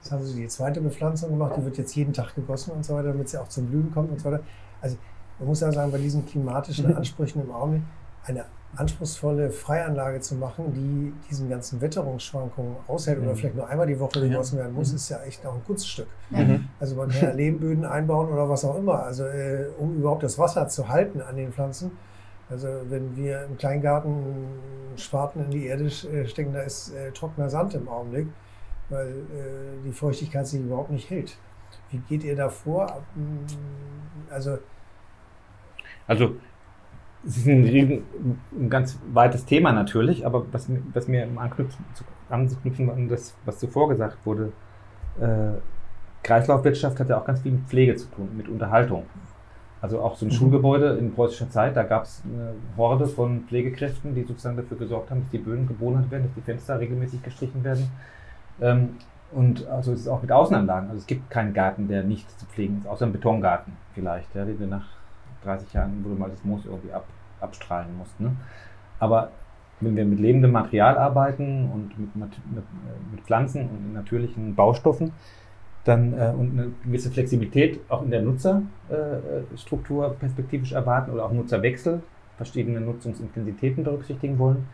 [0.00, 2.94] Jetzt haben sie die zweite Bepflanzung gemacht, die wird jetzt jeden Tag gegossen und so
[2.94, 4.42] weiter, damit sie auch zum Blühen kommt und so weiter.
[4.80, 4.96] Also
[5.38, 6.94] man muss ja sagen, bei diesen klimatischen.
[6.96, 7.82] Ansprüchen im Augenblick,
[8.24, 8.46] eine
[8.76, 13.26] anspruchsvolle Freianlage zu machen, die diesen ganzen Wetterungsschwankungen aushält mhm.
[13.26, 14.96] oder vielleicht nur einmal die Woche gegossen werden muss, mhm.
[14.96, 16.08] ist ja echt auch ein Kunststück.
[16.30, 16.68] Mhm.
[16.80, 20.38] Also man kann ja Lehmböden einbauen oder was auch immer, also äh, um überhaupt das
[20.38, 21.92] Wasser zu halten an den Pflanzen.
[22.50, 24.46] Also wenn wir im Kleingarten
[24.96, 28.28] Spaten in die Erde äh, stecken, da ist äh, trockener Sand im Augenblick,
[28.90, 31.36] weil äh, die Feuchtigkeit sich überhaupt nicht hält.
[31.90, 33.02] Wie geht ihr da vor?
[34.30, 34.58] Also
[36.06, 36.36] also
[37.26, 38.02] es ist ein, riesen,
[38.52, 41.84] ein ganz weites Thema natürlich, aber was, was mir im Anknüpfen,
[42.28, 44.52] anzuknüpfen an das, was zuvor gesagt wurde,
[45.20, 45.58] äh,
[46.22, 49.04] Kreislaufwirtschaft hat ja auch ganz viel mit Pflege zu tun, mit Unterhaltung.
[49.80, 50.32] Also auch so ein mhm.
[50.32, 55.10] Schulgebäude in preußischer Zeit, da gab es eine Horde von Pflegekräften, die sozusagen dafür gesorgt
[55.10, 57.90] haben, dass die Böden gebohnert werden, dass die Fenster regelmäßig gestrichen werden.
[58.60, 58.96] Ähm,
[59.32, 60.88] und also es ist auch mit Außenanlagen.
[60.88, 64.44] Also es gibt keinen Garten, der nicht zu pflegen ist, außer ein Betongarten vielleicht, ja,
[64.44, 64.86] den wir nach
[65.44, 67.04] 30 Jahren, wo du mal das Moos irgendwie ab,
[67.40, 68.18] abstrahlen musst.
[68.20, 68.32] Ne?
[68.98, 69.30] Aber
[69.80, 72.30] wenn wir mit lebendem Material arbeiten und mit, mit,
[73.12, 75.12] mit Pflanzen und natürlichen Baustoffen,
[75.84, 81.32] dann äh, und eine gewisse Flexibilität auch in der Nutzerstruktur äh, perspektivisch erwarten oder auch
[81.32, 82.02] Nutzerwechsel,
[82.36, 84.66] verschiedene Nutzungsintensitäten berücksichtigen wollen,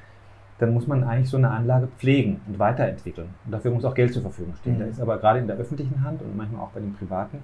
[0.58, 3.30] dann muss man eigentlich so eine Anlage pflegen und weiterentwickeln.
[3.44, 4.76] Und dafür muss auch Geld zur Verfügung stehen.
[4.76, 4.80] Mhm.
[4.80, 7.38] Da ist aber gerade in der öffentlichen Hand und manchmal auch bei den Privaten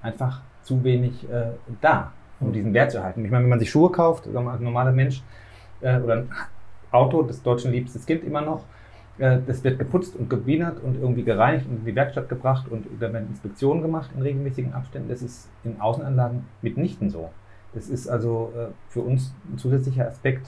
[0.00, 2.12] einfach zu wenig äh, da
[2.42, 3.24] um diesen Wert zu erhalten.
[3.24, 5.22] Ich meine, wenn man sich Schuhe kauft, sagen wir, als normaler Mensch,
[5.80, 6.28] äh, oder ein
[6.90, 8.64] Auto, das deutschen liebstes Kind immer noch,
[9.18, 12.86] äh, das wird geputzt und gebienert und irgendwie gereinigt und in die Werkstatt gebracht und
[13.00, 15.08] da werden Inspektionen gemacht in regelmäßigen Abständen.
[15.08, 17.30] Das ist in Außenanlagen mitnichten so.
[17.74, 20.46] Das ist also äh, für uns ein zusätzlicher Aspekt,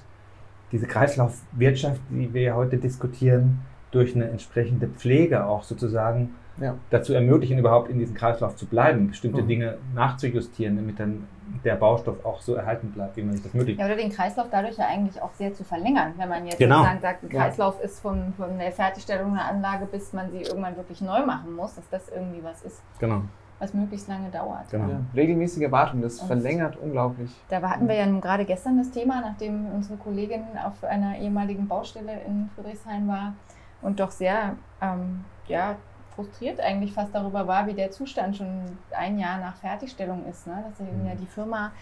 [0.72, 6.74] diese Kreislaufwirtschaft, die wir heute diskutieren, durch eine entsprechende Pflege auch sozusagen ja.
[6.90, 9.48] dazu ermöglichen, überhaupt in diesem Kreislauf zu bleiben, bestimmte mhm.
[9.48, 11.26] Dinge nachzujustieren, damit dann
[11.64, 14.48] der Baustoff auch so erhalten bleibt, wie man sich das möglich Ja, oder den Kreislauf
[14.50, 16.76] dadurch ja eigentlich auch sehr zu verlängern, wenn man jetzt genau.
[16.76, 17.84] sozusagen sagt, ein Kreislauf ja.
[17.84, 21.74] ist von, von der Fertigstellung einer Anlage, bis man sie irgendwann wirklich neu machen muss,
[21.74, 22.82] dass das irgendwie was ist.
[22.98, 23.22] Genau
[23.58, 24.68] was möglichst lange dauert.
[24.70, 24.88] Genau.
[24.88, 27.30] Ja, regelmäßige Wartung, das und verlängert unglaublich.
[27.48, 31.68] Da hatten wir ja nun gerade gestern das Thema, nachdem unsere Kollegin auf einer ehemaligen
[31.68, 33.34] Baustelle in Friedrichshain war
[33.80, 35.76] und doch sehr ähm, ja,
[36.14, 38.62] frustriert eigentlich fast darüber war, wie der Zustand schon
[38.96, 40.46] ein Jahr nach Fertigstellung ist.
[40.46, 40.64] Ne?
[40.68, 41.18] Dass ja mhm.
[41.18, 41.72] die Firma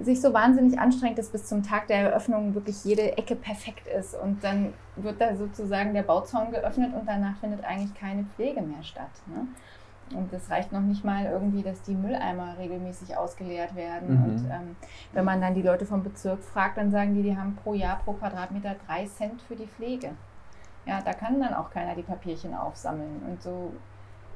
[0.00, 4.14] sich so wahnsinnig anstrengt, dass bis zum Tag der Eröffnung wirklich jede Ecke perfekt ist.
[4.14, 8.82] Und dann wird da sozusagen der Bauzaun geöffnet und danach findet eigentlich keine Pflege mehr
[8.82, 9.10] statt.
[9.26, 9.46] Ne?
[10.16, 14.08] Und es reicht noch nicht mal irgendwie, dass die Mülleimer regelmäßig ausgeleert werden.
[14.08, 14.24] Mhm.
[14.24, 14.76] Und ähm,
[15.12, 18.00] wenn man dann die Leute vom Bezirk fragt, dann sagen die, die haben pro Jahr,
[18.04, 20.10] pro Quadratmeter drei Cent für die Pflege.
[20.88, 23.22] Ja, da kann dann auch keiner die Papierchen aufsammeln.
[23.28, 23.72] Und so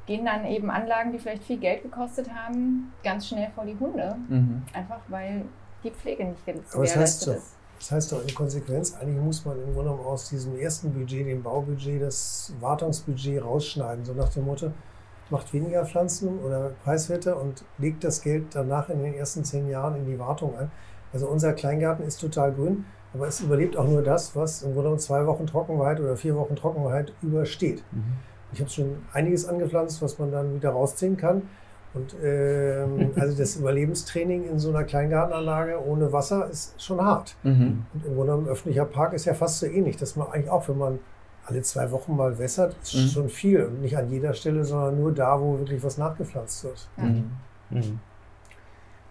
[0.04, 4.16] gehen dann eben Anlagen, die vielleicht viel Geld gekostet haben, ganz schnell vor die Hunde.
[4.28, 4.62] Mhm.
[4.74, 5.46] Einfach weil
[5.82, 7.56] die Pflege nicht gewährleistet ist.
[7.78, 11.26] Das heißt doch in Konsequenz, eigentlich muss man im Grunde genommen aus diesem ersten Budget,
[11.26, 14.04] dem Baubudget, das Wartungsbudget rausschneiden.
[14.04, 14.70] So nach dem Motto,
[15.30, 19.96] macht weniger Pflanzen oder preiswerter und legt das Geld danach in den ersten zehn Jahren
[19.96, 20.70] in die Wartung ein.
[21.12, 22.84] Also unser Kleingarten ist total grün.
[23.14, 26.56] Aber es überlebt auch nur das, was im Grunde zwei Wochen Trockenheit oder vier Wochen
[26.56, 27.82] Trockenheit übersteht.
[27.92, 28.04] Mhm.
[28.52, 31.42] Ich habe schon einiges angepflanzt, was man dann wieder rausziehen kann.
[31.94, 37.36] Und ähm, also das Überlebenstraining in so einer Kleingartenanlage ohne Wasser ist schon hart.
[37.42, 37.84] Mhm.
[37.94, 40.68] Und im Grunde ein öffentlicher Park ist ja fast so ähnlich, dass man eigentlich auch,
[40.68, 40.98] wenn man
[41.44, 43.08] alle zwei Wochen mal wässert, ist mhm.
[43.08, 43.64] schon viel.
[43.64, 46.88] Und nicht an jeder Stelle, sondern nur da, wo wirklich was nachgepflanzt wird.
[46.96, 47.32] Mhm.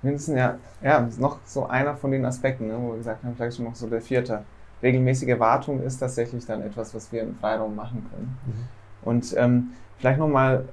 [0.02, 3.58] Mindestens ja, ja, noch so einer von den Aspekten, ne, wo wir gesagt haben, vielleicht
[3.58, 4.44] schon noch so der vierte.
[4.82, 8.38] Regelmäßige Wartung ist tatsächlich dann etwas, was wir im Freiraum machen können.
[8.46, 9.08] Mhm.
[9.08, 10.66] Und ähm, vielleicht nochmal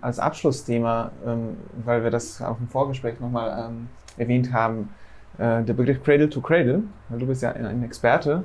[0.00, 3.88] als Abschlussthema, ähm, weil wir das auch im Vorgespräch nochmal ähm,
[4.18, 4.90] erwähnt haben,
[5.38, 8.44] äh, der Begriff Cradle to Cradle, weil du bist ja ein Experte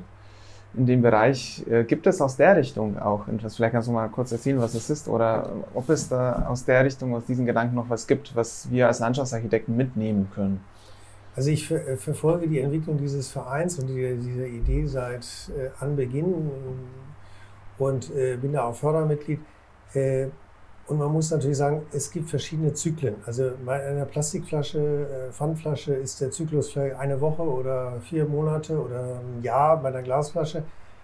[0.77, 1.65] in dem Bereich.
[1.69, 3.55] Äh, gibt es aus der Richtung auch etwas?
[3.55, 6.83] Vielleicht kannst du mal kurz erzählen, was es ist oder ob es da aus der
[6.85, 10.61] Richtung, aus diesen Gedanken noch was gibt, was wir als Landschaftsarchitekten mitnehmen können.
[11.35, 16.33] Also ich ver verfolge die Entwicklung dieses Vereins und die, dieser Idee seit äh, Anbeginn
[17.77, 19.39] und äh, bin da auch Fördermitglied.
[20.87, 23.15] Äh, und man muss natürlich sagen, es gibt verschiedene Zyklen.
[23.25, 28.79] Also bei einer Plastikflasche, äh, Pfandflasche ist der Zyklus vielleicht eine Woche oder vier Monate
[28.79, 29.77] oder ein Jahr.
[29.81, 30.63] Bei einer Glasflasche,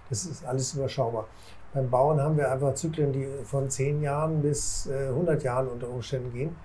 [0.10, 1.28] das ist alles überschaubar.
[1.74, 5.90] Beim Bauen haben wir einfach Zyklen, die von zehn Jahren bis äh, 100 Jahren unter
[5.90, 6.56] Umständen gehen.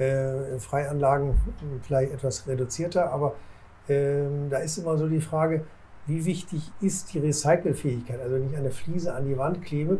[0.00, 1.34] Äh, in Freianlagen
[1.82, 3.34] vielleicht etwas reduzierter, aber
[3.88, 5.64] ähm, da ist immer so die Frage,
[6.06, 8.20] wie wichtig ist die Recycelfähigkeit?
[8.20, 9.98] Also wenn ich eine Fliese an die Wand klebe, äh,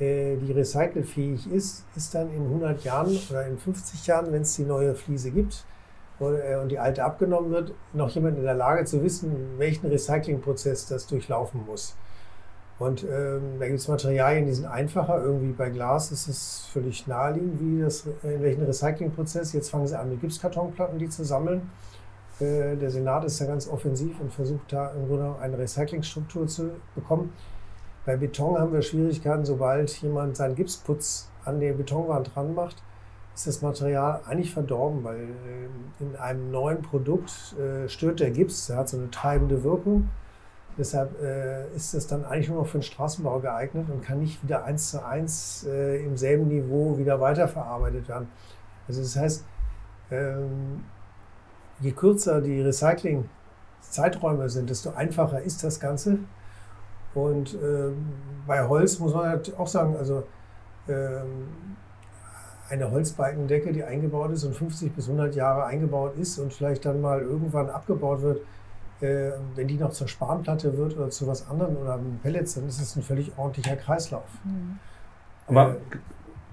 [0.00, 4.64] die recycelfähig ist, ist dann in 100 Jahren oder in 50 Jahren, wenn es die
[4.64, 5.64] neue Fliese gibt
[6.20, 10.86] äh, und die alte abgenommen wird, noch jemand in der Lage zu wissen, welchen Recyclingprozess
[10.86, 11.94] das durchlaufen muss.
[12.78, 15.22] Und ähm, da gibt es Materialien, die sind einfacher.
[15.22, 19.52] Irgendwie bei Glas ist es völlig naheliegend, wie das, in welchen Recyclingprozess.
[19.52, 21.70] Jetzt fangen sie an, mit Gipskartonplatten die zu sammeln.
[22.40, 26.70] Äh, der Senat ist ja ganz offensiv und versucht da im Grunde eine Recyclingstruktur zu
[26.94, 27.32] bekommen.
[28.04, 32.82] Bei Beton haben wir Schwierigkeiten, sobald jemand seinen Gipsputz an der Betonwand dran macht,
[33.34, 38.66] ist das Material eigentlich verdorben, weil äh, in einem neuen Produkt äh, stört der Gips,
[38.66, 40.10] der hat so eine treibende Wirkung.
[40.76, 44.42] Deshalb äh, ist es dann eigentlich nur noch für den Straßenbau geeignet und kann nicht
[44.42, 48.28] wieder eins zu eins im selben Niveau wieder weiterverarbeitet werden.
[48.88, 49.44] Also das heißt,
[50.10, 50.84] ähm,
[51.80, 56.18] je kürzer die Recycling-Zeiträume sind, desto einfacher ist das Ganze.
[57.14, 57.90] Und äh,
[58.46, 60.24] bei Holz muss man halt auch sagen, also
[60.88, 61.76] ähm,
[62.70, 67.00] eine Holzbalkendecke, die eingebaut ist und 50 bis 100 Jahre eingebaut ist und vielleicht dann
[67.00, 68.40] mal irgendwann abgebaut wird,
[69.00, 72.80] äh, wenn die noch zur Spanplatte wird oder zu was anderem oder Pellets, dann ist
[72.80, 74.24] es ein völlig ordentlicher Kreislauf.
[74.44, 74.78] Mhm.
[75.48, 75.76] Aber äh,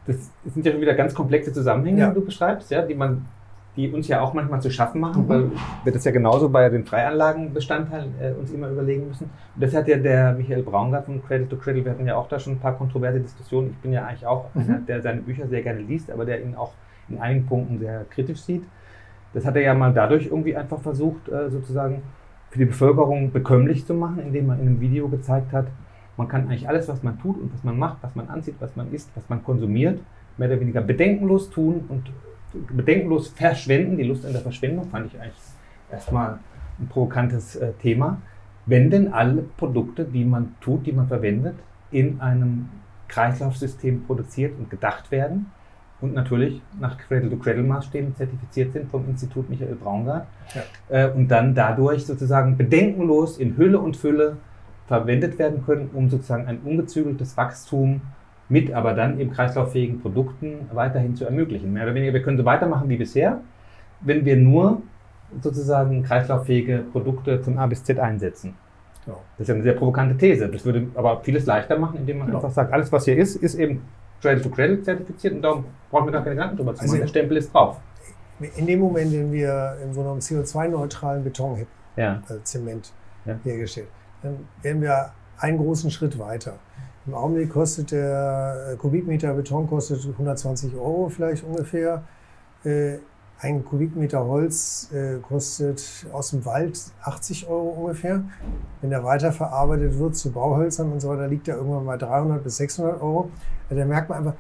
[0.08, 0.18] das
[0.54, 2.10] sind ja schon wieder ganz komplexe Zusammenhänge, ja.
[2.10, 3.26] die du beschreibst, ja, die man
[3.80, 5.30] die uns ja auch manchmal zu schaffen machen, mhm.
[5.30, 5.52] weil
[5.86, 9.30] wir das ja genauso bei den Freianlagenbestandteilen äh, uns immer überlegen müssen.
[9.56, 12.28] Und das hat ja der Michael Braungart von Cradle to Cradle, wir hatten ja auch
[12.28, 13.70] da schon ein paar kontroverse Diskussionen.
[13.72, 14.62] Ich bin ja eigentlich auch mhm.
[14.62, 16.74] einer, der seine Bücher sehr gerne liest, aber der ihn auch
[17.08, 18.64] in einigen Punkten sehr kritisch sieht.
[19.34, 22.02] Das hat er ja mal dadurch irgendwie einfach versucht, äh, sozusagen
[22.50, 25.68] für die Bevölkerung bekömmlich zu machen, indem er in einem Video gezeigt hat,
[26.18, 28.76] man kann eigentlich alles, was man tut und was man macht, was man anzieht, was
[28.76, 30.02] man isst, was man konsumiert,
[30.38, 32.12] mehr oder weniger bedenkenlos tun und
[32.54, 33.98] bedenkenlos verschwenden.
[33.98, 35.36] Die Lust an der Verschwendung fand ich eigentlich
[35.92, 36.40] erstmal
[36.80, 38.22] ein provokantes äh, Thema.
[38.66, 41.56] Wenn denn alle Produkte, die man tut, die man verwendet,
[41.92, 42.70] in einem
[43.08, 45.52] Kreislaufsystem produziert und gedacht werden
[46.02, 51.06] und natürlich nach Cradle-to-Cradle-Maßstäben zertifiziert sind vom Institut Michael Braungart ja.
[51.06, 54.38] äh, und dann dadurch sozusagen bedenkenlos in Hülle und Fülle
[54.88, 58.02] verwendet werden können, um sozusagen ein ungezügeltes Wachstum
[58.50, 61.72] mit aber dann eben kreislauffähigen Produkten weiterhin zu ermöglichen.
[61.72, 63.42] Mehr oder weniger, wir können so weitermachen wie bisher,
[64.02, 64.82] wenn wir nur
[65.42, 68.56] sozusagen kreislauffähige Produkte von A bis Z einsetzen.
[69.06, 69.14] Ja.
[69.38, 70.50] Das ist ja eine sehr provokante These.
[70.50, 72.40] Das würde aber vieles leichter machen, indem man genau.
[72.40, 73.82] einfach sagt, alles was hier ist, ist eben
[74.22, 77.02] Cradle to Cradle zertifiziert und darum brauchen wir gar keine Gedanken drüber zu also machen.
[77.04, 77.78] Also der Stempel ist drauf.
[78.56, 82.22] In dem Moment, wenn wir im Grunde genommen CO2-neutralen Beton hätten, ja.
[82.28, 82.94] also Zement
[83.26, 83.38] ja.
[83.44, 83.88] hergestellt,
[84.22, 86.58] dann wären wir einen großen Schritt weiter.
[87.10, 92.04] Im Augenblick kostet der äh, Kubikmeter Beton kostet 120 Euro vielleicht ungefähr.
[92.64, 92.98] Äh,
[93.40, 98.22] ein Kubikmeter Holz äh, kostet aus dem Wald 80 Euro ungefähr.
[98.82, 102.58] Wenn er weiterverarbeitet wird zu Bauhölzern und so weiter, liegt er irgendwann bei 300 bis
[102.58, 103.32] 600 Euro.
[103.70, 104.36] Also da merkt man einfach,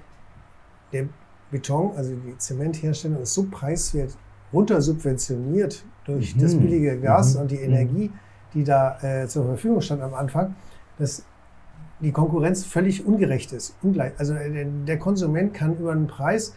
[0.94, 1.06] der
[1.50, 4.16] Beton, also die Zementherstellung ist so preiswert
[4.54, 6.42] runtersubventioniert durch mhm.
[6.42, 7.42] das billige Gas mhm.
[7.42, 8.12] und die Energie,
[8.54, 10.56] die da äh, zur Verfügung stand am Anfang,
[11.00, 11.24] dass
[12.02, 13.76] die Konkurrenz völlig ungerecht ist.
[13.82, 14.14] Ungleich.
[14.18, 16.54] Also äh, der Konsument kann über einen Preis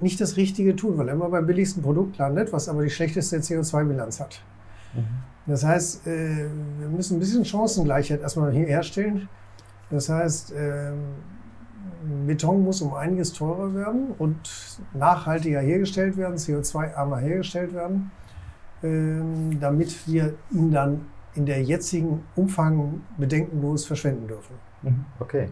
[0.00, 3.38] nicht das Richtige tun, weil er immer beim billigsten Produkt landet, was aber die schlechteste
[3.38, 4.42] CO2-Bilanz hat.
[4.94, 5.04] Mhm.
[5.46, 6.46] Das heißt, äh,
[6.78, 9.28] wir müssen ein bisschen Chancengleichheit erstmal hier herstellen.
[9.90, 10.98] Das heißt, ähm,
[12.26, 14.38] Beton muss um einiges teurer werden und
[14.94, 18.10] nachhaltiger hergestellt werden, CO2-armer hergestellt werden,
[18.82, 24.54] ähm, damit wir ihn dann in der jetzigen Umfang bedenkenlos verschwenden dürfen.
[24.82, 25.04] Mhm.
[25.18, 25.48] Okay.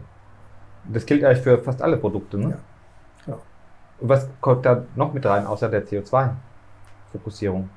[0.91, 2.49] Das gilt eigentlich für fast alle Produkte, ne?
[2.49, 2.57] Ja.
[3.25, 3.41] Genau.
[4.01, 6.31] Was kommt da noch mit rein, außer der CO2?
[7.11, 7.69] Fokussierung?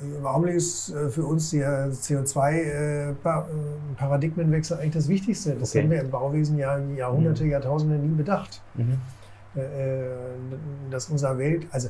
[0.00, 5.54] Im Augenblick ist äh, für uns der CO2-Paradigmenwechsel äh, eigentlich das Wichtigste.
[5.54, 5.82] Das okay.
[5.82, 7.50] haben wir im Bauwesen ja Jahrhunderte, mhm.
[7.50, 8.60] Jahrtausende nie bedacht.
[8.74, 8.98] Mhm.
[10.90, 11.88] Dass unser Welt, also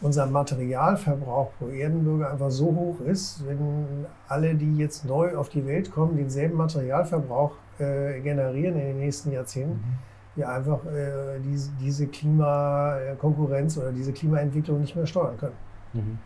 [0.00, 5.66] unser Materialverbrauch pro Erdenbürger einfach so hoch ist, wenn alle, die jetzt neu auf die
[5.66, 9.98] Welt kommen, denselben Materialverbrauch äh, generieren in den nächsten Jahrzehnten, mhm.
[10.36, 15.56] wir einfach äh, diese, diese Klimakonkurrenz oder diese Klimaentwicklung nicht mehr steuern können.
[15.94, 16.18] Mhm.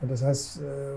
[0.00, 0.94] Und das heißt, äh,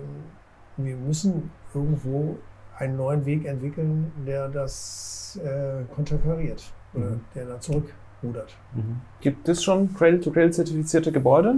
[0.77, 2.37] wir müssen irgendwo
[2.77, 7.21] einen neuen Weg entwickeln, der das äh, konterkariert oder mhm.
[7.35, 8.55] der da zurückrudert.
[8.73, 9.01] Mhm.
[9.21, 11.55] Gibt es schon Cradle-to-Cradle-zertifizierte Gebäude?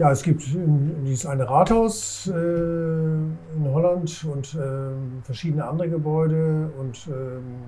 [0.00, 4.92] Ja, es gibt dieses eine Rathaus äh, in Holland und äh,
[5.24, 6.72] verschiedene andere Gebäude.
[6.78, 7.60] Und, ähm,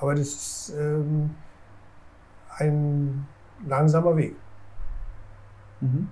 [0.00, 1.30] aber das ist ähm,
[2.56, 3.28] ein
[3.64, 4.34] langsamer Weg.
[5.80, 6.08] Mhm.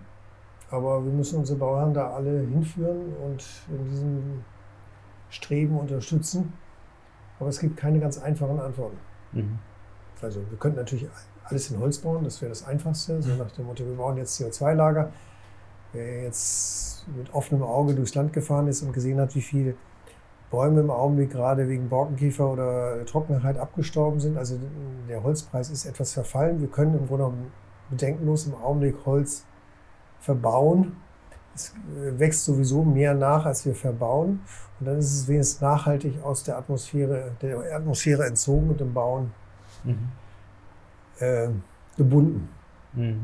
[0.70, 4.45] Aber wir müssen unsere Bauherren da alle hinführen und in diesem
[5.30, 6.53] Streben unterstützen.
[7.41, 8.99] Aber es gibt keine ganz einfachen Antworten.
[9.32, 9.59] Mhm.
[10.22, 11.09] Also wir könnten natürlich
[11.45, 13.20] alles in Holz bauen, das wäre das Einfachste.
[13.22, 15.11] So nach dem Motto, wir bauen jetzt CO2-Lager.
[15.95, 19.74] Wer jetzt mit offenem Auge durchs Land gefahren ist und gesehen hat, wie viele
[20.51, 24.36] Bäume im Augenblick gerade wegen Borkenkäfer oder Trockenheit abgestorben sind.
[24.36, 24.59] Also
[25.09, 26.61] der Holzpreis ist etwas verfallen.
[26.61, 27.53] Wir können im Grunde genommen
[27.90, 29.45] bedenkenlos im Augenblick Holz
[30.20, 30.97] verbauen.
[31.55, 34.40] Es äh, wächst sowieso mehr nach, als wir verbauen.
[34.80, 39.32] Und dann ist es wenigstens nachhaltig aus der Atmosphäre, der Atmosphäre entzogen und im Bauen
[39.84, 40.09] mhm.
[41.18, 41.49] äh,
[41.97, 42.49] gebunden.
[42.92, 43.20] Mhm.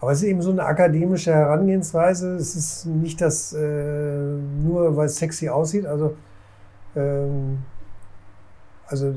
[0.00, 2.36] Aber es ist eben so eine akademische Herangehensweise.
[2.36, 5.84] Es ist nicht das äh, nur, weil es sexy aussieht.
[5.84, 6.16] Also,
[6.96, 7.58] ähm,
[8.86, 9.14] also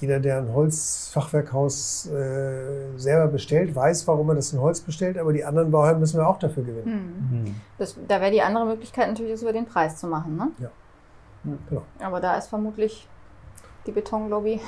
[0.00, 5.32] jeder, der ein Holzfachwerkhaus äh, selber bestellt, weiß, warum er das in Holz bestellt, aber
[5.32, 7.14] die anderen Bauherren müssen wir auch dafür gewinnen.
[7.30, 7.42] Hm.
[7.42, 7.54] Mhm.
[7.78, 10.36] Das, da wäre die andere Möglichkeit natürlich, es über den Preis zu machen.
[10.36, 10.50] Ne?
[10.58, 10.70] Ja.
[11.68, 11.82] Genau.
[12.00, 13.06] Aber da ist vermutlich
[13.86, 14.60] die Betonlobby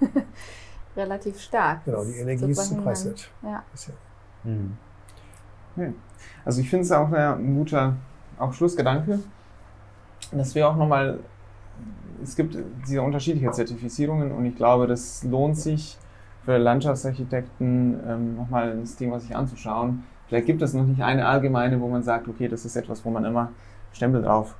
[0.96, 1.84] relativ stark.
[1.84, 3.30] Genau, die Energie ist zu preiswert.
[3.42, 3.64] Ja.
[4.44, 4.76] Mhm.
[6.44, 7.96] Also ich finde es auch ein guter
[8.38, 9.20] auch Schlussgedanke,
[10.32, 11.18] dass wir auch nochmal,
[12.22, 15.98] es gibt diese unterschiedlichen Zertifizierungen und ich glaube, das lohnt sich
[16.44, 20.04] für Landschaftsarchitekten ähm, nochmal das Thema sich anzuschauen.
[20.26, 23.10] Vielleicht gibt es noch nicht eine allgemeine, wo man sagt, okay, das ist etwas, wo
[23.10, 23.50] man immer
[23.92, 24.54] Stempel drauf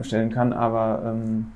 [0.00, 1.52] stellen kann, aber ähm,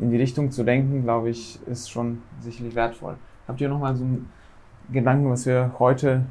[0.00, 3.16] in die Richtung zu denken, glaube ich, ist schon sicherlich wertvoll.
[3.46, 4.30] Habt ihr nochmal so einen
[4.90, 6.24] Gedanken, was wir heute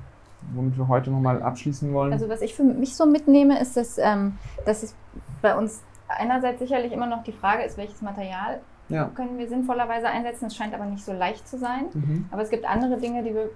[0.54, 2.14] womit wir heute nochmal abschließen wollen?
[2.14, 4.96] Also was ich für mich so mitnehme, ist, dass, ähm, dass es
[5.42, 9.10] bei uns einerseits sicherlich immer noch die Frage ist, welches Material ja.
[9.16, 10.46] können wir sinnvollerweise einsetzen.
[10.46, 11.86] Es scheint aber nicht so leicht zu sein.
[11.94, 12.26] Mhm.
[12.32, 13.50] Aber es gibt andere Dinge, die wir,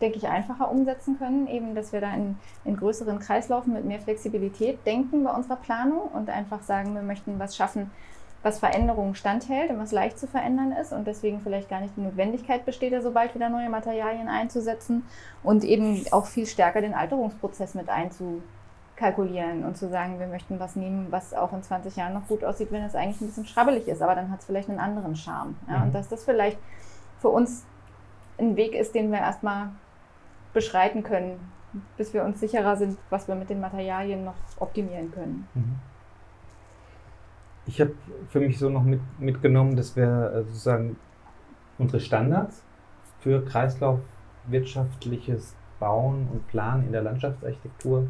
[0.00, 1.46] denke ich, einfacher umsetzen können.
[1.46, 6.02] Eben, dass wir da in, in größeren Kreislaufen mit mehr Flexibilität denken bei unserer Planung
[6.12, 7.90] und einfach sagen, wir möchten was schaffen,
[8.44, 12.02] was Veränderungen standhält und was leicht zu verändern ist und deswegen vielleicht gar nicht die
[12.02, 15.04] Notwendigkeit besteht, ja sobald wieder neue Materialien einzusetzen
[15.42, 20.76] und eben auch viel stärker den Alterungsprozess mit einzukalkulieren und zu sagen, wir möchten was
[20.76, 23.88] nehmen, was auch in 20 Jahren noch gut aussieht, wenn es eigentlich ein bisschen schrabbelig
[23.88, 25.56] ist, aber dann hat es vielleicht einen anderen Charme.
[25.66, 25.78] Ja?
[25.78, 25.82] Mhm.
[25.84, 26.58] Und dass das vielleicht
[27.20, 27.64] für uns
[28.38, 29.70] ein Weg ist, den wir erstmal
[30.52, 31.40] beschreiten können,
[31.96, 35.48] bis wir uns sicherer sind, was wir mit den Materialien noch optimieren können.
[35.54, 35.93] Mhm
[37.66, 37.92] ich habe
[38.28, 40.96] für mich so noch mit, mitgenommen, dass wir äh, sozusagen
[41.78, 42.62] unsere Standards
[43.20, 48.06] für kreislaufwirtschaftliches Bauen und Planen in der Landschaftsarchitektur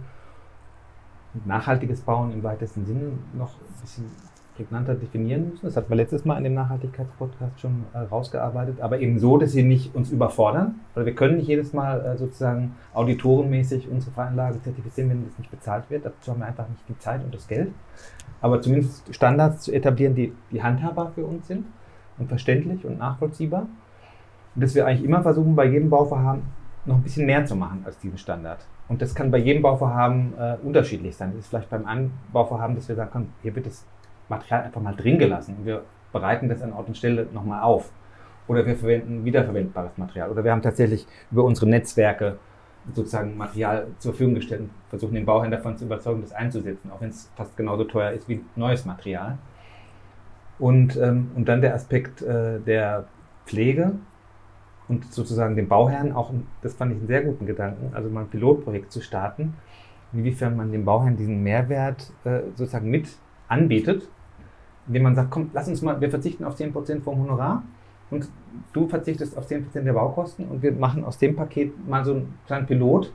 [1.35, 4.11] und nachhaltiges Bauen im weitesten Sinne noch ein bisschen
[4.57, 5.67] prägnanter definieren müssen.
[5.67, 9.53] Das hatten wir letztes Mal in dem Nachhaltigkeitspodcast schon äh, rausgearbeitet, aber eben so, dass
[9.53, 10.77] sie nicht uns überfordern.
[10.95, 15.51] Weil wir können nicht jedes Mal äh, sozusagen auditorenmäßig unsere Veranlagen zertifizieren, wenn das nicht
[15.51, 16.07] bezahlt wird.
[16.07, 17.73] Dazu haben wir einfach nicht die Zeit und das Geld
[18.45, 21.65] aber zumindest Standards zu etablieren, die, die handhabbar für uns sind
[22.19, 23.69] und verständlich und nachvollziehbar.
[24.55, 26.43] Und dass wir eigentlich immer versuchen, bei jedem Bauvorhaben
[26.85, 28.59] noch ein bisschen mehr zu machen als diesen Standard.
[28.87, 31.31] Und das kann bei jedem Bauvorhaben äh, unterschiedlich sein.
[31.31, 33.87] Das ist vielleicht beim einen Bauvorhaben, dass wir sagen können, hier wird das
[34.29, 35.81] Material einfach mal drin gelassen und wir
[36.13, 37.93] bereiten das an Ort und Stelle nochmal auf.
[38.47, 40.31] Oder wir verwenden wiederverwendbares Material.
[40.31, 42.37] Oder wir haben tatsächlich über unsere Netzwerke
[42.93, 47.01] sozusagen Material zur Verfügung gestellt und versuchen den Bauherrn davon zu überzeugen, das einzusetzen, auch
[47.01, 49.39] wenn es fast genauso teuer ist wie neues Material.
[50.59, 53.07] Und, ähm, und dann der Aspekt äh, der
[53.47, 53.93] Pflege
[54.89, 56.33] und sozusagen dem Bauherrn auch,
[56.63, 59.55] das fand ich einen sehr guten Gedanken, also mal ein Pilotprojekt zu starten,
[60.13, 63.09] inwiefern man dem Bauherrn diesen Mehrwert äh, sozusagen mit
[63.49, 64.09] anbietet,
[64.87, 67.65] indem man sagt, komm, lass uns mal, wir verzichten auf 10% vom Honorar
[68.15, 68.29] und
[68.73, 72.39] du verzichtest auf 10% der Baukosten und wir machen aus dem Paket mal so einen
[72.47, 73.13] kleinen Pilot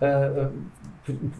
[0.00, 0.46] äh,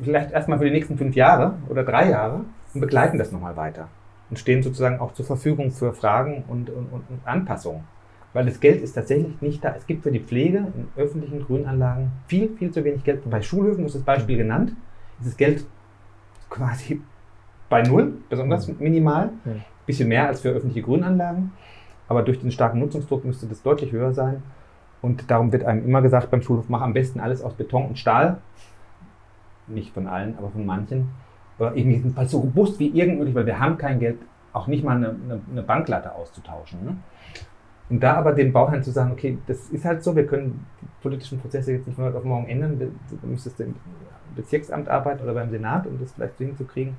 [0.03, 3.89] vielleicht erstmal für die nächsten fünf Jahre oder drei Jahre und begleiten das nochmal weiter
[4.29, 7.85] und stehen sozusagen auch zur Verfügung für Fragen und, und, und Anpassungen.
[8.33, 9.75] Weil das Geld ist tatsächlich nicht da.
[9.77, 13.29] Es gibt für die Pflege in öffentlichen Grünanlagen viel, viel zu wenig Geld.
[13.29, 14.73] Bei Schulhöfen, das ist das Beispiel genannt,
[15.19, 15.67] ist das Geld
[16.49, 17.01] quasi
[17.69, 19.31] bei Null, besonders minimal.
[19.55, 21.53] Ein bisschen mehr als für öffentliche Grünanlagen.
[22.11, 24.43] Aber durch den starken Nutzungsdruck müsste das deutlich höher sein.
[25.01, 27.99] Und darum wird einem immer gesagt beim Schulhof, mach am besten alles aus Beton und
[27.99, 28.39] Stahl.
[29.69, 31.11] Nicht von allen, aber von manchen
[31.61, 34.19] oder jedenfalls so robust wie irgend möglich, weil wir haben kein Geld,
[34.53, 36.85] auch nicht mal eine, eine, eine Banklatte auszutauschen.
[36.85, 36.97] Ne?
[37.91, 40.87] Und da aber dem Bauherrn zu sagen, okay, das ist halt so, wir können die
[41.03, 43.77] politischen Prozesse jetzt nicht von heute auf morgen ändern, du müsstest im
[44.35, 46.97] Bezirksamt arbeiten oder beim Senat, um das vielleicht so hinzukriegen.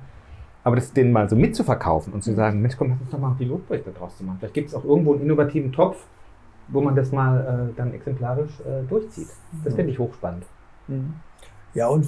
[0.64, 2.36] Aber das denen mal so mitzuverkaufen und zu mhm.
[2.36, 4.36] sagen, Mensch, komm, lass uns doch mal ein Pilotprojekt daraus zu machen.
[4.38, 5.96] Vielleicht gibt es auch irgendwo einen innovativen Topf,
[6.68, 9.28] wo man das mal äh, dann exemplarisch äh, durchzieht.
[9.64, 10.44] Das finde ich hochspannend.
[10.88, 11.14] Mhm.
[11.74, 12.06] Ja, und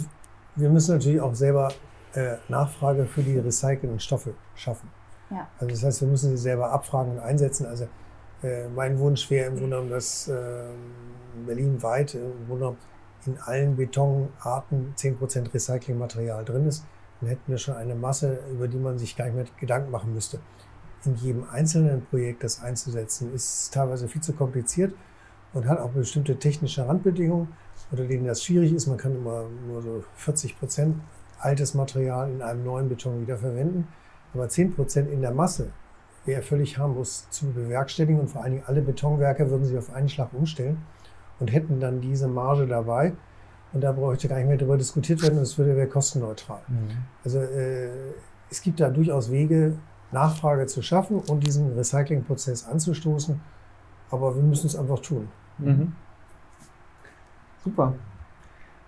[0.57, 1.69] wir müssen natürlich auch selber
[2.15, 4.89] äh, Nachfrage für die recycelten Stoffe schaffen.
[5.31, 5.49] Ja.
[5.59, 7.67] Also das heißt, wir müssen sie selber abfragen und einsetzen.
[7.67, 7.89] Also
[8.43, 10.35] äh, mein Wunsch wäre im Grunde genommen, dass äh,
[11.47, 12.79] Berlin weit im Grunde genommen
[13.27, 16.85] in allen Betonarten 10% Recyclingmaterial drin ist.
[17.25, 20.13] Dann hätten wir schon eine Masse, über die man sich gar nicht mehr Gedanken machen
[20.13, 20.41] müsste.
[21.07, 24.95] In jedem einzelnen Projekt das einzusetzen, ist teilweise viel zu kompliziert
[25.55, 27.49] und hat auch bestimmte technische Randbedingungen,
[27.91, 28.89] unter denen das schwierig ist.
[28.89, 30.97] Man kann immer nur so 40 Prozent
[31.39, 33.89] altes Material in einem neuen Beton wiederverwenden.
[34.35, 35.71] Aber 10% in der Masse
[36.27, 40.11] wäre völlig harmlos zu bewerkstelligen und vor allen Dingen alle Betonwerke würden sich auf einen
[40.11, 40.83] Schlag umstellen
[41.41, 43.15] und hätten dann diese Marge dabei.
[43.75, 46.61] Und da bräuchte gar nicht mehr darüber diskutiert werden und es würde wäre kostenneutral.
[46.69, 46.91] Mhm.
[47.25, 47.89] Also äh,
[48.51, 49.77] es gibt da durchaus Wege,
[50.13, 53.41] Nachfrage zu schaffen und diesen Recyclingprozess anzustoßen.
[54.11, 55.29] Aber wir müssen es einfach tun.
[55.59, 55.93] Mhm.
[57.65, 57.95] Super.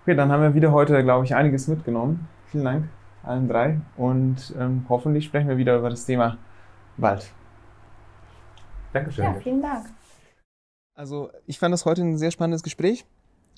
[0.03, 2.27] Okay, dann haben wir wieder heute, glaube ich, einiges mitgenommen.
[2.45, 2.85] Vielen Dank
[3.27, 6.37] allen drei und ähm, hoffentlich sprechen wir wieder über das Thema
[6.97, 7.29] Wald.
[8.93, 9.25] Dankeschön.
[9.25, 9.87] Ja, vielen Dank.
[10.95, 13.05] Also ich fand das heute ein sehr spannendes Gespräch.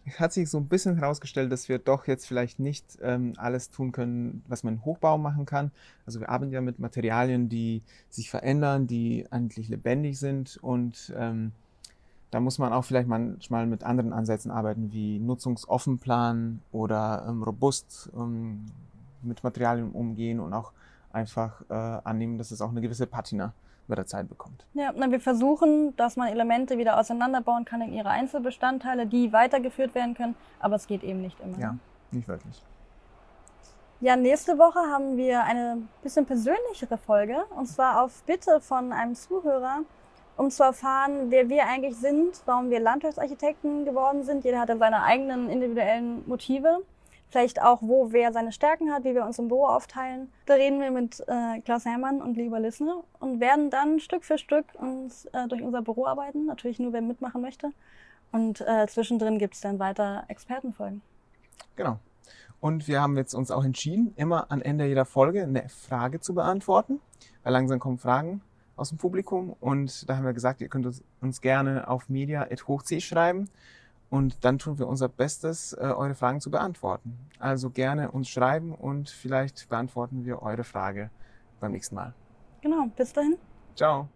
[0.09, 3.69] Es hat sich so ein bisschen herausgestellt, dass wir doch jetzt vielleicht nicht ähm, alles
[3.69, 5.71] tun können, was man im Hochbau machen kann.
[6.05, 11.51] Also wir arbeiten ja mit Materialien, die sich verändern, die eigentlich lebendig sind und ähm,
[12.31, 18.09] da muss man auch vielleicht manchmal mit anderen Ansätzen arbeiten, wie Nutzungsoffenplan oder ähm, robust
[18.15, 18.65] ähm,
[19.23, 20.71] mit Materialien umgehen und auch
[21.11, 23.53] einfach äh, annehmen, dass es auch eine gewisse Patina
[23.89, 24.65] mit der Zeit bekommt.
[24.73, 29.95] Ja, na, wir versuchen, dass man Elemente wieder auseinanderbauen kann in ihre Einzelbestandteile, die weitergeführt
[29.95, 31.57] werden können, aber es geht eben nicht immer.
[31.57, 31.75] Ja,
[32.11, 32.63] nicht wirklich.
[34.01, 39.15] Ja, nächste Woche haben wir eine bisschen persönlichere Folge und zwar auf Bitte von einem
[39.15, 39.79] Zuhörer
[40.39, 44.45] um zu erfahren, wer wir eigentlich sind, warum wir Landschaftsarchitekten geworden sind.
[44.45, 46.79] Jeder hat ja seine eigenen individuellen Motive.
[47.29, 50.31] Vielleicht auch, wo wer seine Stärken hat, wie wir uns im Büro aufteilen.
[50.47, 54.39] Da reden wir mit äh, Klaus Hermann und Lieber Lissner und werden dann Stück für
[54.39, 56.45] Stück uns äh, durch unser Büro arbeiten.
[56.45, 57.71] Natürlich nur, wer mitmachen möchte.
[58.31, 61.01] Und äh, zwischendrin gibt es dann weiter Expertenfolgen.
[61.75, 61.99] Genau.
[62.59, 66.33] Und wir haben jetzt uns auch entschieden, immer am Ende jeder Folge eine Frage zu
[66.33, 66.99] beantworten,
[67.43, 68.41] weil langsam kommen Fragen
[68.75, 70.87] aus dem Publikum und da haben wir gesagt, ihr könnt
[71.21, 73.49] uns gerne auf media.hochc schreiben
[74.09, 77.29] und dann tun wir unser Bestes, äh, eure Fragen zu beantworten.
[77.39, 81.11] Also gerne uns schreiben und vielleicht beantworten wir eure Frage
[81.59, 82.13] beim nächsten Mal.
[82.61, 83.37] Genau, bis dahin.
[83.75, 84.09] Ciao.